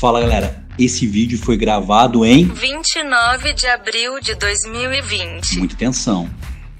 Fala 0.00 0.22
galera, 0.22 0.64
esse 0.78 1.06
vídeo 1.06 1.38
foi 1.38 1.58
gravado 1.58 2.24
em 2.24 2.46
29 2.46 3.52
de 3.52 3.66
abril 3.66 4.18
de 4.18 4.34
2020. 4.34 5.58
Muita 5.58 5.74
atenção. 5.74 6.26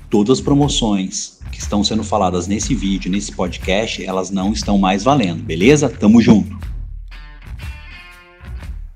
Todas 0.08 0.38
as 0.38 0.40
promoções 0.42 1.38
que 1.52 1.58
estão 1.58 1.84
sendo 1.84 2.02
faladas 2.02 2.46
nesse 2.46 2.74
vídeo, 2.74 3.10
nesse 3.10 3.30
podcast, 3.30 4.02
elas 4.02 4.30
não 4.30 4.54
estão 4.54 4.78
mais 4.78 5.04
valendo, 5.04 5.42
beleza? 5.42 5.86
Tamo 5.90 6.22
junto. 6.22 6.58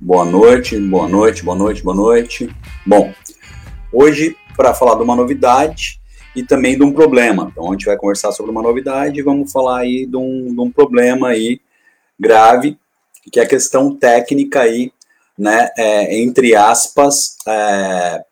Boa 0.00 0.24
noite, 0.24 0.80
boa 0.80 1.06
noite, 1.06 1.44
boa 1.44 1.58
noite, 1.58 1.82
boa 1.82 1.94
noite. 1.94 2.48
Bom, 2.86 3.12
hoje 3.92 4.34
para 4.56 4.72
falar 4.72 4.94
de 4.94 5.02
uma 5.02 5.14
novidade 5.14 6.00
e 6.34 6.42
também 6.42 6.78
de 6.78 6.82
um 6.82 6.94
problema. 6.94 7.50
Então 7.52 7.68
a 7.68 7.72
gente 7.72 7.84
vai 7.84 7.98
conversar 7.98 8.32
sobre 8.32 8.50
uma 8.50 8.62
novidade 8.62 9.20
e 9.20 9.22
vamos 9.22 9.52
falar 9.52 9.80
aí 9.80 10.06
de 10.06 10.16
um, 10.16 10.54
de 10.54 10.60
um 10.62 10.70
problema 10.70 11.28
aí 11.28 11.60
grave, 12.18 12.78
que 13.30 13.40
é 13.40 13.42
a 13.42 13.48
questão 13.48 13.94
técnica 13.94 14.60
aí, 14.60 14.92
né, 15.38 15.70
é, 15.76 16.20
entre 16.20 16.54
aspas, 16.54 17.36
é, 17.46 18.24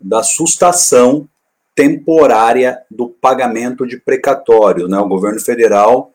da 0.00 0.22
sustação 0.22 1.28
temporária 1.74 2.82
do 2.90 3.08
pagamento 3.08 3.86
de 3.86 3.96
precatórios, 3.96 4.90
né? 4.90 4.98
O 4.98 5.08
governo 5.08 5.40
federal 5.40 6.12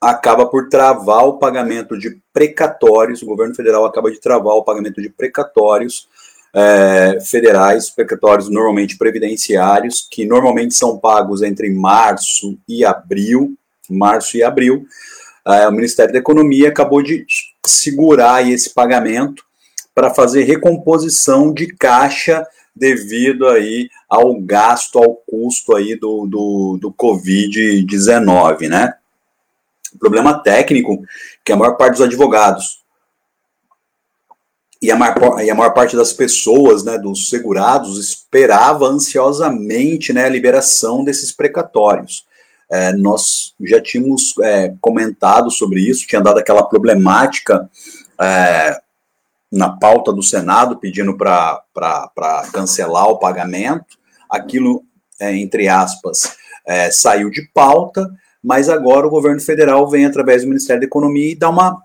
acaba 0.00 0.46
por 0.46 0.68
travar 0.68 1.24
o 1.26 1.38
pagamento 1.38 1.96
de 1.96 2.20
precatórios, 2.32 3.22
o 3.22 3.26
governo 3.26 3.54
federal 3.54 3.84
acaba 3.84 4.10
de 4.10 4.20
travar 4.20 4.54
o 4.54 4.64
pagamento 4.64 5.00
de 5.00 5.08
precatórios 5.08 6.08
é, 6.54 7.18
federais, 7.20 7.88
precatórios 7.88 8.48
normalmente 8.48 8.98
previdenciários, 8.98 10.06
que 10.10 10.26
normalmente 10.26 10.74
são 10.74 10.98
pagos 10.98 11.40
entre 11.40 11.70
março 11.70 12.58
e 12.68 12.84
abril, 12.84 13.54
março 13.88 14.36
e 14.36 14.42
abril. 14.42 14.84
É, 15.46 15.66
o 15.66 15.72
Ministério 15.72 16.12
da 16.12 16.18
Economia 16.18 16.68
acabou 16.68 17.02
de 17.02 17.26
segurar 17.66 18.48
esse 18.48 18.70
pagamento 18.70 19.44
para 19.94 20.14
fazer 20.14 20.44
recomposição 20.44 21.52
de 21.52 21.66
caixa 21.74 22.46
devido 22.74 23.46
aí 23.48 23.90
ao 24.08 24.34
gasto, 24.40 24.98
ao 24.98 25.14
custo 25.14 25.76
aí 25.76 25.94
do, 25.94 26.26
do, 26.26 26.78
do 26.80 26.92
Covid-19, 26.92 28.68
né? 28.68 28.94
Problema 29.98 30.42
técnico 30.42 31.02
que 31.44 31.52
a 31.52 31.56
maior 31.56 31.76
parte 31.76 31.92
dos 31.92 32.02
advogados 32.02 32.82
e 34.82 34.90
a 34.90 34.96
maior, 34.96 35.40
e 35.40 35.48
a 35.48 35.54
maior 35.54 35.72
parte 35.72 35.96
das 35.96 36.12
pessoas, 36.12 36.82
né, 36.82 36.98
dos 36.98 37.28
segurados, 37.28 37.98
esperava 37.98 38.86
ansiosamente 38.86 40.12
né, 40.12 40.24
a 40.24 40.28
liberação 40.28 41.04
desses 41.04 41.30
precatórios. 41.30 42.26
É, 42.72 42.92
nós 42.92 43.54
já 43.60 43.80
tínhamos 43.80 44.34
é, 44.40 44.74
comentado 44.80 45.50
sobre 45.50 45.80
isso, 45.80 46.06
tinha 46.06 46.20
dado 46.20 46.38
aquela 46.38 46.62
problemática 46.62 47.68
é, 48.20 48.80
na 49.50 49.68
pauta 49.68 50.12
do 50.12 50.22
Senado 50.22 50.78
pedindo 50.78 51.16
para 51.16 51.62
cancelar 52.52 53.08
o 53.08 53.18
pagamento. 53.18 53.98
Aquilo, 54.30 54.82
é, 55.20 55.36
entre 55.36 55.68
aspas, 55.68 56.36
é, 56.66 56.90
saiu 56.90 57.30
de 57.30 57.42
pauta 57.52 58.10
mas 58.42 58.68
agora 58.68 59.06
o 59.06 59.10
governo 59.10 59.40
federal 59.40 59.88
vem 59.88 60.04
através 60.04 60.42
do 60.42 60.48
Ministério 60.48 60.80
da 60.80 60.86
Economia 60.86 61.30
e 61.30 61.36
dá 61.36 61.48
uma 61.48 61.80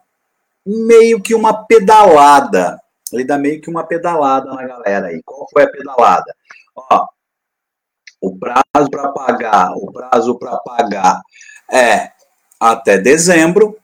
meio 0.65 1.21
que 1.21 1.35
uma 1.35 1.53
pedalada. 1.53 2.79
Ele 3.13 3.23
dá 3.23 3.37
meio 3.37 3.61
que 3.61 3.69
uma 3.69 3.83
pedalada 3.85 4.51
na 4.51 4.65
galera 4.65 5.07
aí. 5.07 5.21
Qual 5.23 5.47
foi 5.51 5.63
a 5.63 5.69
pedalada? 5.69 6.35
Ó, 6.75 7.05
o 8.21 8.37
prazo 8.37 8.89
para 8.89 9.09
pagar, 9.09 9.71
o 9.75 9.91
prazo 9.91 10.35
para 10.35 10.57
pagar 10.57 11.21
é 11.71 12.11
até 12.59 12.97
dezembro. 12.97 13.77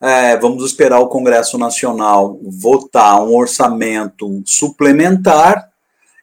É, 0.00 0.36
vamos 0.36 0.64
esperar 0.64 1.00
o 1.00 1.08
Congresso 1.08 1.56
Nacional 1.56 2.38
votar 2.42 3.22
um 3.22 3.34
orçamento 3.34 4.42
suplementar. 4.44 5.70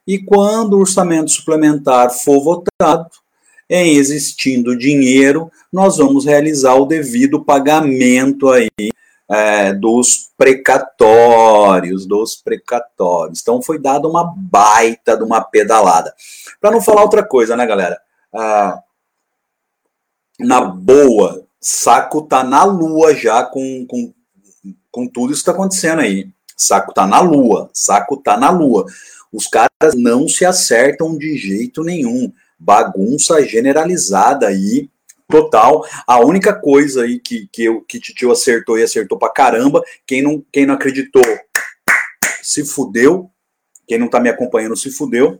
E 0.06 0.20
quando 0.20 0.74
o 0.74 0.80
orçamento 0.82 1.32
suplementar 1.32 2.12
for 2.12 2.44
votado, 2.44 3.10
em 3.70 3.96
existindo 3.96 4.78
dinheiro, 4.78 5.50
nós 5.72 5.98
vamos 5.98 6.26
realizar 6.26 6.76
o 6.76 6.86
devido 6.86 7.44
pagamento 7.44 8.50
aí 8.50 8.70
é, 9.32 9.74
dos 9.74 10.30
precatórios, 10.38 12.06
dos 12.06 12.36
precatórios. 12.36 13.40
Então 13.42 13.62
foi 13.62 13.80
dada 13.80 14.06
uma 14.08 14.34
baita 14.36 15.16
de 15.16 15.24
uma 15.24 15.42
pedalada. 15.42 16.14
Para 16.60 16.72
não 16.72 16.82
falar 16.82 17.04
outra 17.04 17.24
coisa, 17.24 17.56
né, 17.56 17.66
galera? 17.66 17.98
Ah, 18.34 18.80
na 20.38 20.60
boa, 20.60 21.46
saco 21.62 22.24
tá 22.24 22.44
na 22.44 22.66
lua 22.66 23.16
já 23.16 23.44
com, 23.44 23.86
com, 23.88 24.14
com 24.92 25.08
tudo 25.08 25.32
isso 25.32 25.42
que 25.42 25.46
tá 25.46 25.54
acontecendo 25.54 26.00
aí. 26.02 26.30
Saco 26.58 26.94
tá 26.94 27.08
na 27.08 27.22
lua, 27.22 27.70
saco 27.74 28.18
tá 28.18 28.36
na 28.36 28.50
lua. 28.50 28.86
Os 29.32 29.48
caras 29.48 29.96
não 29.96 30.28
se 30.28 30.44
acertam 30.44 31.18
de 31.18 31.38
jeito 31.38 31.84
nenhum 31.84 32.32
bagunça 32.60 33.44
generalizada 33.46 34.48
aí, 34.48 34.90
total. 35.32 35.84
A 36.06 36.20
única 36.20 36.54
coisa 36.54 37.04
aí 37.04 37.20
que, 37.20 37.48
que, 37.52 37.64
eu, 37.64 37.82
que 37.82 38.00
Titio 38.00 38.32
acertou 38.32 38.78
e 38.78 38.84
acertou 38.84 39.18
pra 39.18 39.32
caramba, 39.32 39.82
quem 40.06 40.22
não, 40.22 40.44
quem 40.52 40.66
não 40.66 40.76
acreditou 40.76 41.24
se 42.44 42.66
fudeu, 42.66 43.32
quem 43.88 43.98
não 43.98 44.08
tá 44.08 44.20
me 44.20 44.30
acompanhando 44.30 44.76
se 44.76 44.92
fudeu, 44.92 45.40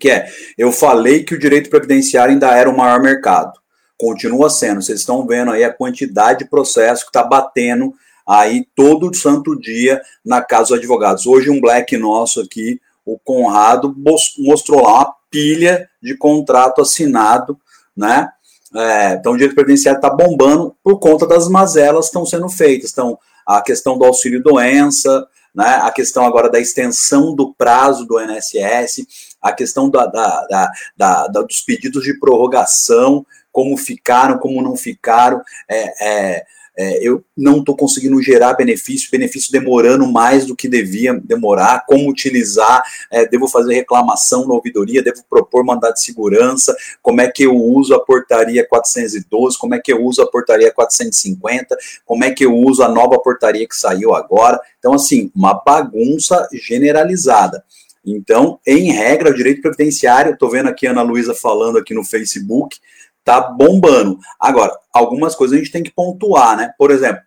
que 0.00 0.10
é, 0.10 0.28
eu 0.56 0.72
falei 0.72 1.22
que 1.24 1.34
o 1.34 1.38
direito 1.38 1.70
previdenciário 1.70 2.32
ainda 2.32 2.56
era 2.56 2.68
o 2.70 2.76
maior 2.76 3.00
mercado. 3.00 3.52
Continua 3.98 4.50
sendo. 4.50 4.82
Vocês 4.82 5.00
estão 5.00 5.26
vendo 5.26 5.52
aí 5.52 5.62
a 5.62 5.72
quantidade 5.72 6.40
de 6.40 6.50
processo 6.50 7.04
que 7.04 7.10
está 7.10 7.22
batendo 7.22 7.94
aí 8.26 8.66
todo 8.74 9.14
santo 9.14 9.58
dia 9.58 10.00
na 10.24 10.42
casa 10.42 10.70
dos 10.70 10.78
advogados. 10.78 11.26
Hoje 11.26 11.50
um 11.50 11.60
black 11.60 11.96
nosso 11.96 12.40
aqui, 12.40 12.80
o 13.04 13.18
Conrado, 13.18 13.94
mostrou 14.38 14.82
lá 14.82 14.92
uma 14.92 15.14
pilha 15.30 15.88
de 16.02 16.16
contrato 16.16 16.80
assinado, 16.80 17.58
né? 17.96 18.28
É, 18.74 19.14
então, 19.14 19.32
o 19.32 19.36
direito 19.36 19.54
previdenciário 19.54 19.98
está 19.98 20.08
bombando 20.08 20.74
por 20.82 20.98
conta 20.98 21.26
das 21.26 21.48
mazelas 21.48 22.06
que 22.06 22.10
estão 22.10 22.24
sendo 22.24 22.48
feitas. 22.48 22.90
Então, 22.90 23.18
a 23.46 23.60
questão 23.60 23.98
do 23.98 24.04
auxílio-doença, 24.04 25.26
né, 25.54 25.80
a 25.82 25.90
questão 25.90 26.24
agora 26.24 26.48
da 26.48 26.58
extensão 26.58 27.34
do 27.34 27.52
prazo 27.52 28.06
do 28.06 28.20
INSS, 28.20 29.06
a 29.40 29.52
questão 29.52 29.90
da, 29.90 30.06
da, 30.06 30.70
da, 30.96 31.26
dos 31.26 31.60
pedidos 31.60 32.04
de 32.04 32.18
prorrogação, 32.18 33.26
como 33.50 33.76
ficaram, 33.76 34.38
como 34.38 34.62
não 34.62 34.76
ficaram. 34.76 35.42
É, 35.68 36.08
é, 36.08 36.44
é, 36.76 37.06
eu 37.06 37.22
não 37.36 37.58
estou 37.58 37.76
conseguindo 37.76 38.20
gerar 38.22 38.54
benefício, 38.54 39.10
benefício 39.10 39.52
demorando 39.52 40.06
mais 40.06 40.46
do 40.46 40.56
que 40.56 40.68
devia 40.68 41.12
demorar, 41.14 41.84
como 41.86 42.08
utilizar, 42.08 42.82
é, 43.10 43.26
devo 43.26 43.46
fazer 43.46 43.74
reclamação 43.74 44.46
na 44.46 44.54
ouvidoria, 44.54 45.02
devo 45.02 45.22
propor 45.28 45.64
mandado 45.64 45.94
de 45.94 46.02
segurança, 46.02 46.74
como 47.02 47.20
é 47.20 47.30
que 47.30 47.44
eu 47.44 47.54
uso 47.54 47.94
a 47.94 48.00
portaria 48.00 48.66
412, 48.66 49.58
como 49.58 49.74
é 49.74 49.80
que 49.80 49.92
eu 49.92 50.02
uso 50.02 50.22
a 50.22 50.30
portaria 50.30 50.72
450, 50.72 51.76
como 52.06 52.24
é 52.24 52.30
que 52.30 52.44
eu 52.44 52.56
uso 52.56 52.82
a 52.82 52.88
nova 52.88 53.18
portaria 53.18 53.68
que 53.68 53.76
saiu 53.76 54.14
agora. 54.14 54.60
Então, 54.78 54.94
assim, 54.94 55.30
uma 55.34 55.54
bagunça 55.54 56.48
generalizada. 56.52 57.62
Então, 58.04 58.58
em 58.66 58.90
regra, 58.90 59.30
o 59.30 59.34
direito 59.34 59.62
previdenciário, 59.62 60.32
estou 60.32 60.50
vendo 60.50 60.68
aqui 60.68 60.86
a 60.86 60.90
Ana 60.90 61.02
Luísa 61.02 61.34
falando 61.34 61.78
aqui 61.78 61.94
no 61.94 62.02
Facebook, 62.02 62.78
tá 63.24 63.40
bombando. 63.40 64.18
Agora, 64.38 64.76
algumas 64.92 65.34
coisas 65.34 65.56
a 65.56 65.58
gente 65.58 65.72
tem 65.72 65.82
que 65.82 65.90
pontuar, 65.90 66.56
né? 66.56 66.72
Por 66.78 66.90
exemplo, 66.90 67.22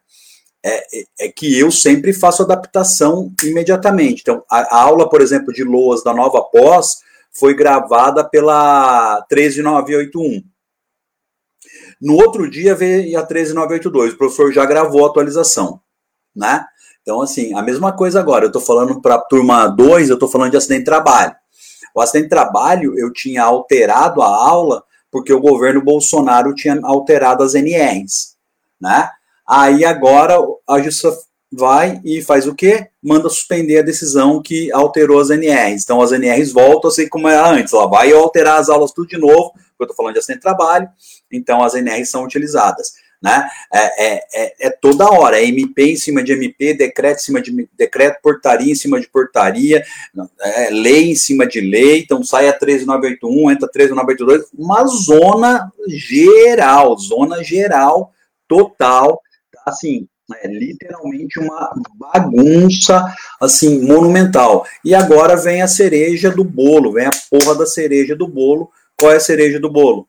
é, 0.63 0.99
é, 0.99 1.05
é 1.19 1.29
que 1.29 1.57
eu 1.59 1.71
sempre 1.71 2.11
faço 2.11 2.41
adaptação 2.41 3.31
imediatamente. 3.43 4.21
Então, 4.21 4.43
a, 4.49 4.77
a, 4.77 4.81
aula, 4.81 5.07
por 5.09 5.21
exemplo, 5.21 5.53
de 5.53 5.63
Loas 5.63 6.03
da 6.03 6.13
Nova 6.13 6.41
Pós 6.41 6.97
foi 7.31 7.53
gravada 7.53 8.27
pela 8.27 9.23
13981. 9.29 10.43
No 12.01 12.15
outro 12.15 12.49
dia 12.49 12.75
veio 12.75 13.17
a 13.19 13.23
13982, 13.23 14.13
o 14.13 14.17
professor 14.17 14.51
já 14.51 14.65
gravou 14.65 15.05
a 15.05 15.09
atualização, 15.09 15.79
né? 16.35 16.65
Então, 17.01 17.21
assim, 17.21 17.53
a 17.53 17.61
mesma 17.61 17.93
coisa 17.93 18.19
agora. 18.19 18.45
Eu 18.45 18.47
estou 18.47 18.61
falando 18.61 18.99
para 18.99 19.15
a 19.15 19.21
turma 19.21 19.67
2, 19.67 20.09
eu 20.09 20.15
estou 20.15 20.27
falando 20.27 20.51
de 20.51 20.57
acidente 20.57 20.79
de 20.79 20.85
trabalho. 20.85 21.35
O 21.93 22.01
acidente 22.01 22.23
de 22.23 22.29
trabalho, 22.31 22.97
eu 22.97 23.13
tinha 23.13 23.43
alterado 23.43 24.23
a 24.23 24.27
aula 24.27 24.83
porque 25.15 25.31
o 25.31 25.39
governo 25.39 25.81
Bolsonaro 25.81 26.53
tinha 26.53 26.77
alterado 26.83 27.41
as 27.41 27.55
NRs, 27.55 28.35
né? 28.77 29.09
Aí 29.47 29.85
agora 29.85 30.37
a 30.67 30.81
justiça 30.81 31.17
vai 31.49 32.01
e 32.03 32.21
faz 32.21 32.45
o 32.45 32.53
quê? 32.53 32.89
Manda 33.01 33.29
suspender 33.29 33.77
a 33.77 33.81
decisão 33.81 34.41
que 34.41 34.69
alterou 34.73 35.21
as 35.21 35.29
NRs. 35.29 35.83
Então 35.83 36.01
as 36.01 36.11
NRs 36.11 36.51
voltam 36.51 36.89
a 36.89 36.93
ser 36.93 37.07
como 37.07 37.29
era 37.29 37.49
antes. 37.49 37.71
Ela 37.71 37.87
vai 37.87 38.11
alterar 38.11 38.59
as 38.59 38.67
aulas 38.67 38.91
tudo 38.91 39.07
de 39.07 39.17
novo, 39.17 39.53
porque 39.53 39.63
eu 39.79 39.85
estou 39.85 39.95
falando 39.95 40.15
de 40.15 40.19
acidente 40.19 40.39
de 40.39 40.43
trabalho, 40.43 40.89
então 41.31 41.63
as 41.63 41.75
NRs 41.75 42.09
são 42.09 42.25
utilizadas 42.25 42.91
né? 43.25 43.49
É, 43.73 43.79
é, 43.79 44.23
é, 44.35 44.67
é, 44.67 44.69
toda 44.69 45.09
hora, 45.09 45.41
é 45.41 45.45
MP 45.45 45.93
em 45.93 45.95
cima 45.95 46.23
de 46.23 46.31
MP, 46.31 46.75
decreto 46.75 47.17
em 47.17 47.23
cima 47.23 47.41
de 47.41 47.67
decreto, 47.75 48.21
portaria 48.21 48.71
em 48.71 48.75
cima 48.75 49.01
de 49.01 49.07
portaria, 49.07 49.83
é, 50.39 50.69
lei 50.69 51.09
em 51.09 51.15
cima 51.15 51.47
de 51.47 51.59
lei, 51.59 52.01
então 52.01 52.23
sai 52.23 52.47
a 52.47 52.53
13981, 52.53 53.51
entra 53.51 53.67
a 53.67 53.71
13982, 53.71 54.45
uma 54.55 54.85
zona 54.85 55.73
geral, 55.87 56.95
zona 56.99 57.43
geral, 57.43 58.13
total, 58.47 59.19
tá? 59.51 59.63
assim, 59.65 60.07
É 60.43 60.47
literalmente 60.47 61.39
uma 61.39 61.71
bagunça, 61.95 63.11
assim, 63.39 63.81
monumental. 63.81 64.65
E 64.83 64.93
agora 64.93 65.35
vem 65.35 65.61
a 65.63 65.67
cereja 65.67 66.29
do 66.29 66.43
bolo, 66.43 66.93
vem 66.93 67.05
a 67.05 67.11
porra 67.29 67.55
da 67.55 67.65
cereja 67.65 68.15
do 68.15 68.27
bolo. 68.27 68.69
Qual 68.97 69.11
é 69.11 69.17
a 69.17 69.19
cereja 69.19 69.59
do 69.59 69.69
bolo? 69.69 70.07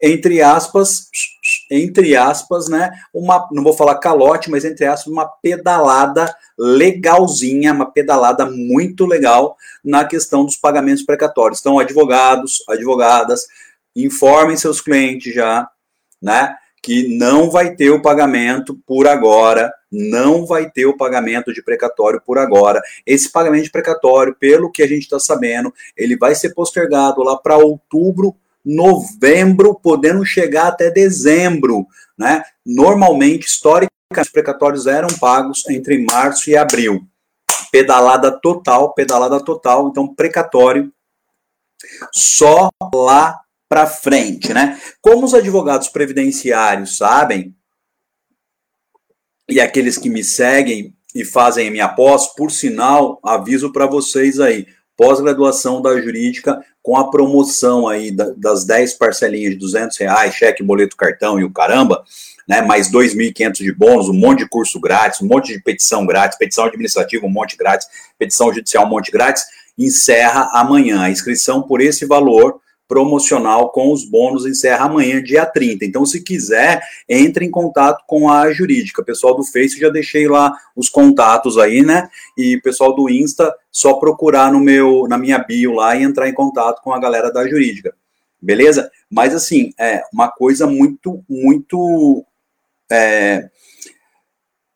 Entre 0.00 0.40
aspas, 0.40 1.08
entre 1.70 2.16
aspas, 2.16 2.68
né? 2.68 2.90
Uma, 3.12 3.48
não 3.52 3.62
vou 3.62 3.72
falar 3.72 3.96
calote, 3.96 4.50
mas 4.50 4.64
entre 4.64 4.86
aspas, 4.86 5.12
uma 5.12 5.26
pedalada 5.26 6.34
legalzinha, 6.58 7.72
uma 7.72 7.90
pedalada 7.90 8.46
muito 8.46 9.04
legal 9.06 9.56
na 9.84 10.04
questão 10.04 10.44
dos 10.44 10.56
pagamentos 10.56 11.02
precatórios. 11.02 11.60
Então, 11.60 11.78
advogados, 11.78 12.64
advogadas, 12.68 13.42
informem 13.94 14.56
seus 14.56 14.80
clientes 14.80 15.34
já, 15.34 15.68
né? 16.20 16.54
Que 16.82 17.16
não 17.16 17.50
vai 17.50 17.74
ter 17.74 17.90
o 17.90 18.00
pagamento 18.00 18.78
por 18.86 19.06
agora, 19.06 19.72
não 19.90 20.46
vai 20.46 20.70
ter 20.70 20.86
o 20.86 20.96
pagamento 20.96 21.52
de 21.52 21.62
precatório 21.62 22.20
por 22.24 22.38
agora. 22.38 22.80
Esse 23.04 23.30
pagamento 23.30 23.64
de 23.64 23.70
precatório, 23.70 24.34
pelo 24.38 24.70
que 24.70 24.82
a 24.82 24.86
gente 24.86 25.02
está 25.02 25.18
sabendo, 25.18 25.72
ele 25.96 26.16
vai 26.16 26.34
ser 26.34 26.54
postergado 26.54 27.22
lá 27.22 27.36
para 27.36 27.58
outubro, 27.58 28.34
novembro, 28.68 29.74
podendo 29.74 30.24
chegar 30.26 30.66
até 30.66 30.90
dezembro, 30.90 31.86
né? 32.18 32.44
Normalmente, 32.64 33.46
historicamente, 33.46 33.88
os 34.20 34.28
precatórios 34.28 34.86
eram 34.86 35.08
pagos 35.18 35.66
entre 35.70 36.04
março 36.04 36.50
e 36.50 36.56
abril. 36.56 37.00
Pedalada 37.72 38.30
total, 38.30 38.92
pedalada 38.92 39.42
total. 39.42 39.88
Então, 39.88 40.14
precatório 40.14 40.92
só 42.12 42.68
lá 42.94 43.40
para 43.70 43.86
frente, 43.86 44.52
né? 44.52 44.78
Como 45.00 45.24
os 45.24 45.32
advogados 45.32 45.88
previdenciários 45.88 46.98
sabem, 46.98 47.54
e 49.48 49.60
aqueles 49.60 49.96
que 49.96 50.10
me 50.10 50.22
seguem 50.22 50.94
e 51.14 51.24
fazem 51.24 51.68
a 51.68 51.70
minha 51.70 51.88
pós, 51.88 52.26
por 52.34 52.50
sinal, 52.50 53.18
aviso 53.24 53.72
para 53.72 53.86
vocês 53.86 54.38
aí, 54.38 54.66
pós-graduação 54.98 55.80
da 55.80 55.98
jurídica 56.00 56.60
com 56.82 56.96
a 56.96 57.08
promoção 57.08 57.86
aí 57.86 58.10
das 58.10 58.64
10 58.64 58.94
parcelinhas 58.94 59.52
de 59.52 59.58
200 59.58 59.96
reais, 59.96 60.34
cheque, 60.34 60.60
boleto, 60.60 60.96
cartão 60.96 61.38
e 61.38 61.44
o 61.44 61.52
caramba, 61.52 62.02
né, 62.48 62.62
mais 62.62 62.90
2.500 62.90 63.52
de 63.58 63.72
bônus, 63.72 64.08
um 64.08 64.14
monte 64.14 64.40
de 64.40 64.48
curso 64.48 64.80
grátis, 64.80 65.22
um 65.22 65.26
monte 65.26 65.52
de 65.52 65.62
petição 65.62 66.04
grátis, 66.04 66.36
petição 66.36 66.64
administrativa 66.64 67.24
um 67.24 67.30
monte 67.30 67.56
grátis, 67.56 67.86
petição 68.18 68.52
judicial 68.52 68.86
um 68.86 68.88
monte 68.88 69.12
grátis, 69.12 69.44
encerra 69.78 70.50
amanhã. 70.52 71.02
A 71.02 71.10
inscrição 71.10 71.62
por 71.62 71.80
esse 71.80 72.04
valor 72.04 72.60
promocional 72.88 73.70
com 73.70 73.92
os 73.92 74.04
bônus 74.04 74.46
encerra 74.46 74.86
amanhã, 74.86 75.22
dia 75.22 75.44
30. 75.44 75.84
Então, 75.84 76.06
se 76.06 76.22
quiser, 76.22 76.82
entre 77.06 77.44
em 77.44 77.50
contato 77.50 78.02
com 78.06 78.30
a 78.30 78.50
jurídica. 78.50 79.04
Pessoal 79.04 79.36
do 79.36 79.44
Face, 79.44 79.78
já 79.78 79.90
deixei 79.90 80.26
lá 80.26 80.56
os 80.74 80.88
contatos 80.88 81.58
aí, 81.58 81.82
né? 81.82 82.08
E 82.36 82.58
pessoal 82.62 82.96
do 82.96 83.10
Insta, 83.10 83.54
só 83.70 83.94
procurar 83.94 84.50
no 84.50 84.58
meu, 84.58 85.06
na 85.06 85.18
minha 85.18 85.38
bio 85.38 85.74
lá 85.74 85.94
e 85.94 86.02
entrar 86.02 86.28
em 86.28 86.34
contato 86.34 86.82
com 86.82 86.92
a 86.92 86.98
galera 86.98 87.30
da 87.30 87.46
jurídica. 87.46 87.94
Beleza? 88.40 88.90
Mas 89.10 89.34
assim, 89.34 89.72
é 89.78 90.02
uma 90.12 90.28
coisa 90.28 90.66
muito, 90.66 91.22
muito 91.28 92.24
é, 92.90 93.50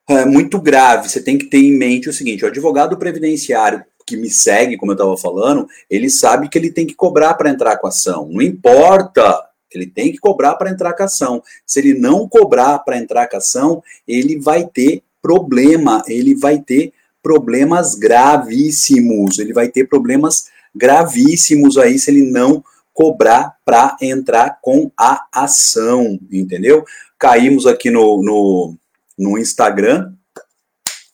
é 0.09 0.25
muito 0.25 0.61
grave. 0.61 1.09
Você 1.09 1.23
tem 1.23 1.39
que 1.39 1.47
ter 1.47 1.59
em 1.59 1.77
mente 1.77 2.09
o 2.09 2.13
seguinte: 2.13 2.45
o 2.45 2.49
advogado 2.49 2.97
previdenciário 2.99 3.85
que 4.07 4.17
me 4.17 4.31
segue, 4.31 4.77
como 4.77 4.93
eu 4.93 4.95
estava 4.95 5.17
falando, 5.17 5.67
ele 5.89 6.11
sabe 6.11 6.49
que 6.49 6.59
ele 6.59 6.71
tem 6.71 6.87
que 6.87 6.95
cobrar 6.95 7.35
para 7.35 7.51
entrar 7.51 7.77
com 7.79 7.87
a 7.87 7.91
ação. 7.91 8.29
Não 8.31 8.43
importa, 8.43 9.45
ele 9.73 9.87
tem 9.87 10.13
que 10.13 10.19
cobrar 10.19 10.55
para 10.55 10.71
entrar 10.71 10.93
com 10.95 11.03
a 11.03 11.07
ação. 11.07 11.43
Se 11.67 11.81
ele 11.81 11.95
não 11.95 12.29
cobrar 12.29 12.79
para 12.81 12.99
entrar 12.99 13.27
com 13.29 13.37
a 13.37 13.39
ação, 13.39 13.83
ele 14.07 14.39
vai 14.39 14.67
ter 14.67 15.03
problema, 15.21 16.03
ele 16.09 16.35
vai 16.35 16.59
ter 16.59 16.93
problemas 17.23 17.95
gravíssimos, 17.95 19.39
ele 19.39 19.53
vai 19.53 19.69
ter 19.69 19.89
problemas 19.89 20.47
gravíssimos 20.75 21.79
aí 21.79 21.99
se 21.99 22.11
ele 22.11 22.31
não 22.31 22.65
cobrar 22.93 23.57
para 23.65 23.97
entrar 24.01 24.59
com 24.61 24.91
a 24.99 25.27
ação, 25.33 26.19
entendeu? 26.31 26.85
Caímos 27.19 27.67
aqui 27.67 27.91
no, 27.91 28.23
no, 28.23 28.77
no 29.19 29.39
Instagram, 29.39 30.13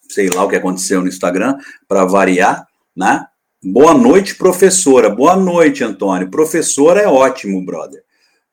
sei 0.09 0.29
lá 0.29 0.45
o 0.45 0.49
que 0.49 0.57
aconteceu 0.57 1.01
no 1.01 1.09
Instagram, 1.09 1.57
para 1.87 2.05
variar, 2.05 2.67
né? 2.99 3.25
Boa 3.63 3.95
noite, 3.95 4.35
professora. 4.35 5.09
Boa 5.09 5.37
noite, 5.37 5.85
Antônio. 5.85 6.29
Professora 6.29 7.01
é 7.01 7.07
ótimo, 7.07 7.65
brother. 7.65 8.03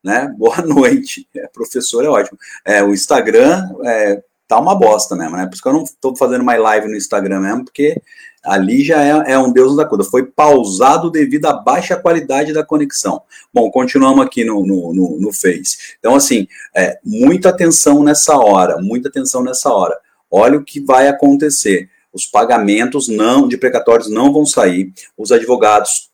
Né? 0.03 0.31
Boa 0.38 0.62
noite. 0.62 1.27
É, 1.36 1.47
professor 1.47 2.06
é 2.06 2.07
ótimo. 2.07 2.38
É, 2.63 2.83
o 2.83 2.94
Instagram 2.94 3.68
é, 3.83 4.21
tá 4.47 4.59
uma 4.59 4.75
bosta 4.75 5.15
mesmo, 5.15 5.36
né? 5.36 5.47
Por 5.47 5.53
isso 5.53 5.63
que 5.63 5.68
eu 5.68 5.74
não 5.74 5.83
estou 5.83 6.15
fazendo 6.15 6.44
mais 6.44 6.62
live 6.62 6.88
no 6.88 6.95
Instagram 6.95 7.39
mesmo, 7.39 7.65
porque 7.65 8.00
ali 8.44 8.83
já 8.83 9.03
é, 9.03 9.33
é 9.33 9.39
um 9.39 9.51
Deus 9.51 9.75
da 9.75 9.83
coisa. 9.83 10.07
Foi 10.07 10.24
pausado 10.24 11.09
devido 11.09 11.47
à 11.47 11.53
baixa 11.53 11.95
qualidade 11.95 12.53
da 12.53 12.63
conexão. 12.63 13.24
Bom, 13.51 13.71
continuamos 13.71 14.24
aqui 14.24 14.45
no, 14.45 14.63
no, 14.63 14.94
no, 14.94 15.19
no 15.19 15.33
Face. 15.33 15.95
Então, 15.97 16.13
assim, 16.13 16.47
é, 16.75 17.00
muita 17.03 17.50
atenção 17.50 18.03
nessa 18.03 18.38
hora, 18.38 18.77
muita 18.80 19.09
atenção 19.09 19.44
nessa 19.44 19.74
hora. 19.74 19.97
Olha 20.30 20.59
o 20.59 20.63
que 20.63 20.80
vai 20.80 21.07
acontecer. 21.07 21.89
Os 22.16 22.26
pagamentos 22.26 23.10
não 23.10 23.46
de 23.46 23.58
precatórios 23.58 24.10
não 24.10 24.32
vão 24.32 24.46
sair. 24.46 24.94
Os 25.18 25.34
advogados 25.34 26.10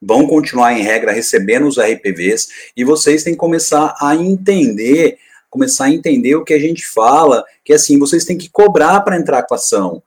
vão 0.00 0.26
continuar 0.26 0.72
em 0.72 0.82
regra 0.82 1.12
recebendo 1.12 1.66
os 1.66 1.78
RPVs 1.78 2.48
e 2.74 2.82
vocês 2.82 3.22
têm 3.22 3.34
que 3.34 3.38
começar 3.38 3.94
a 4.00 4.16
entender, 4.16 5.18
começar 5.50 5.84
a 5.84 5.90
entender 5.90 6.34
o 6.34 6.44
que 6.44 6.54
a 6.54 6.58
gente 6.58 6.86
fala, 6.86 7.44
que 7.62 7.74
assim, 7.74 7.98
vocês 7.98 8.24
têm 8.24 8.38
que 8.38 8.48
cobrar 8.48 9.02
para 9.02 9.18
entrar 9.18 9.42
com 9.42 9.54
a 9.54 9.58
ação. 9.58 10.02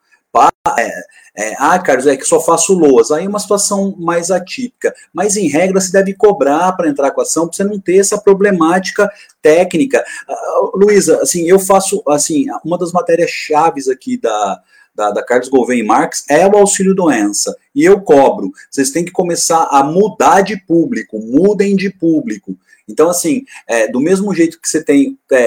É, 0.77 0.91
é, 1.39 1.55
ah, 1.59 1.77
Carlos, 1.77 2.07
é 2.07 2.17
que 2.17 2.25
só 2.25 2.39
faço 2.39 2.73
loas. 2.73 3.11
Aí 3.11 3.25
é 3.25 3.29
uma 3.29 3.39
situação 3.39 3.95
mais 3.97 4.31
atípica. 4.31 4.93
Mas, 5.13 5.37
em 5.37 5.47
regra, 5.47 5.79
se 5.79 5.91
deve 5.91 6.13
cobrar 6.13 6.73
para 6.73 6.89
entrar 6.89 7.11
com 7.11 7.21
a 7.21 7.23
ação, 7.23 7.47
para 7.47 7.55
você 7.55 7.63
não 7.63 7.79
ter 7.79 7.97
essa 7.97 8.19
problemática 8.19 9.09
técnica. 9.41 10.03
Uh, 10.27 10.77
Luísa, 10.77 11.21
assim, 11.21 11.47
eu 11.47 11.59
faço, 11.59 12.03
assim, 12.07 12.45
uma 12.63 12.77
das 12.77 12.91
matérias 12.91 13.29
chaves 13.31 13.87
aqui 13.87 14.17
da, 14.17 14.61
da, 14.97 15.11
da 15.11 15.23
Carlos 15.23 15.47
Gouveia 15.47 15.85
Marques 15.85 16.25
é 16.27 16.45
o 16.47 16.57
auxílio 16.57 16.95
doença. 16.95 17.55
E 17.73 17.85
eu 17.85 18.01
cobro. 18.01 18.51
Vocês 18.71 18.89
têm 18.89 19.05
que 19.05 19.11
começar 19.11 19.67
a 19.69 19.83
mudar 19.83 20.41
de 20.41 20.57
público, 20.57 21.19
mudem 21.19 21.75
de 21.75 21.91
público. 21.91 22.57
Então, 22.89 23.09
assim, 23.09 23.45
é, 23.67 23.87
do 23.87 23.99
mesmo 23.99 24.33
jeito 24.33 24.59
que 24.59 24.67
você 24.67 24.83
tem 24.83 25.17
é, 25.31 25.37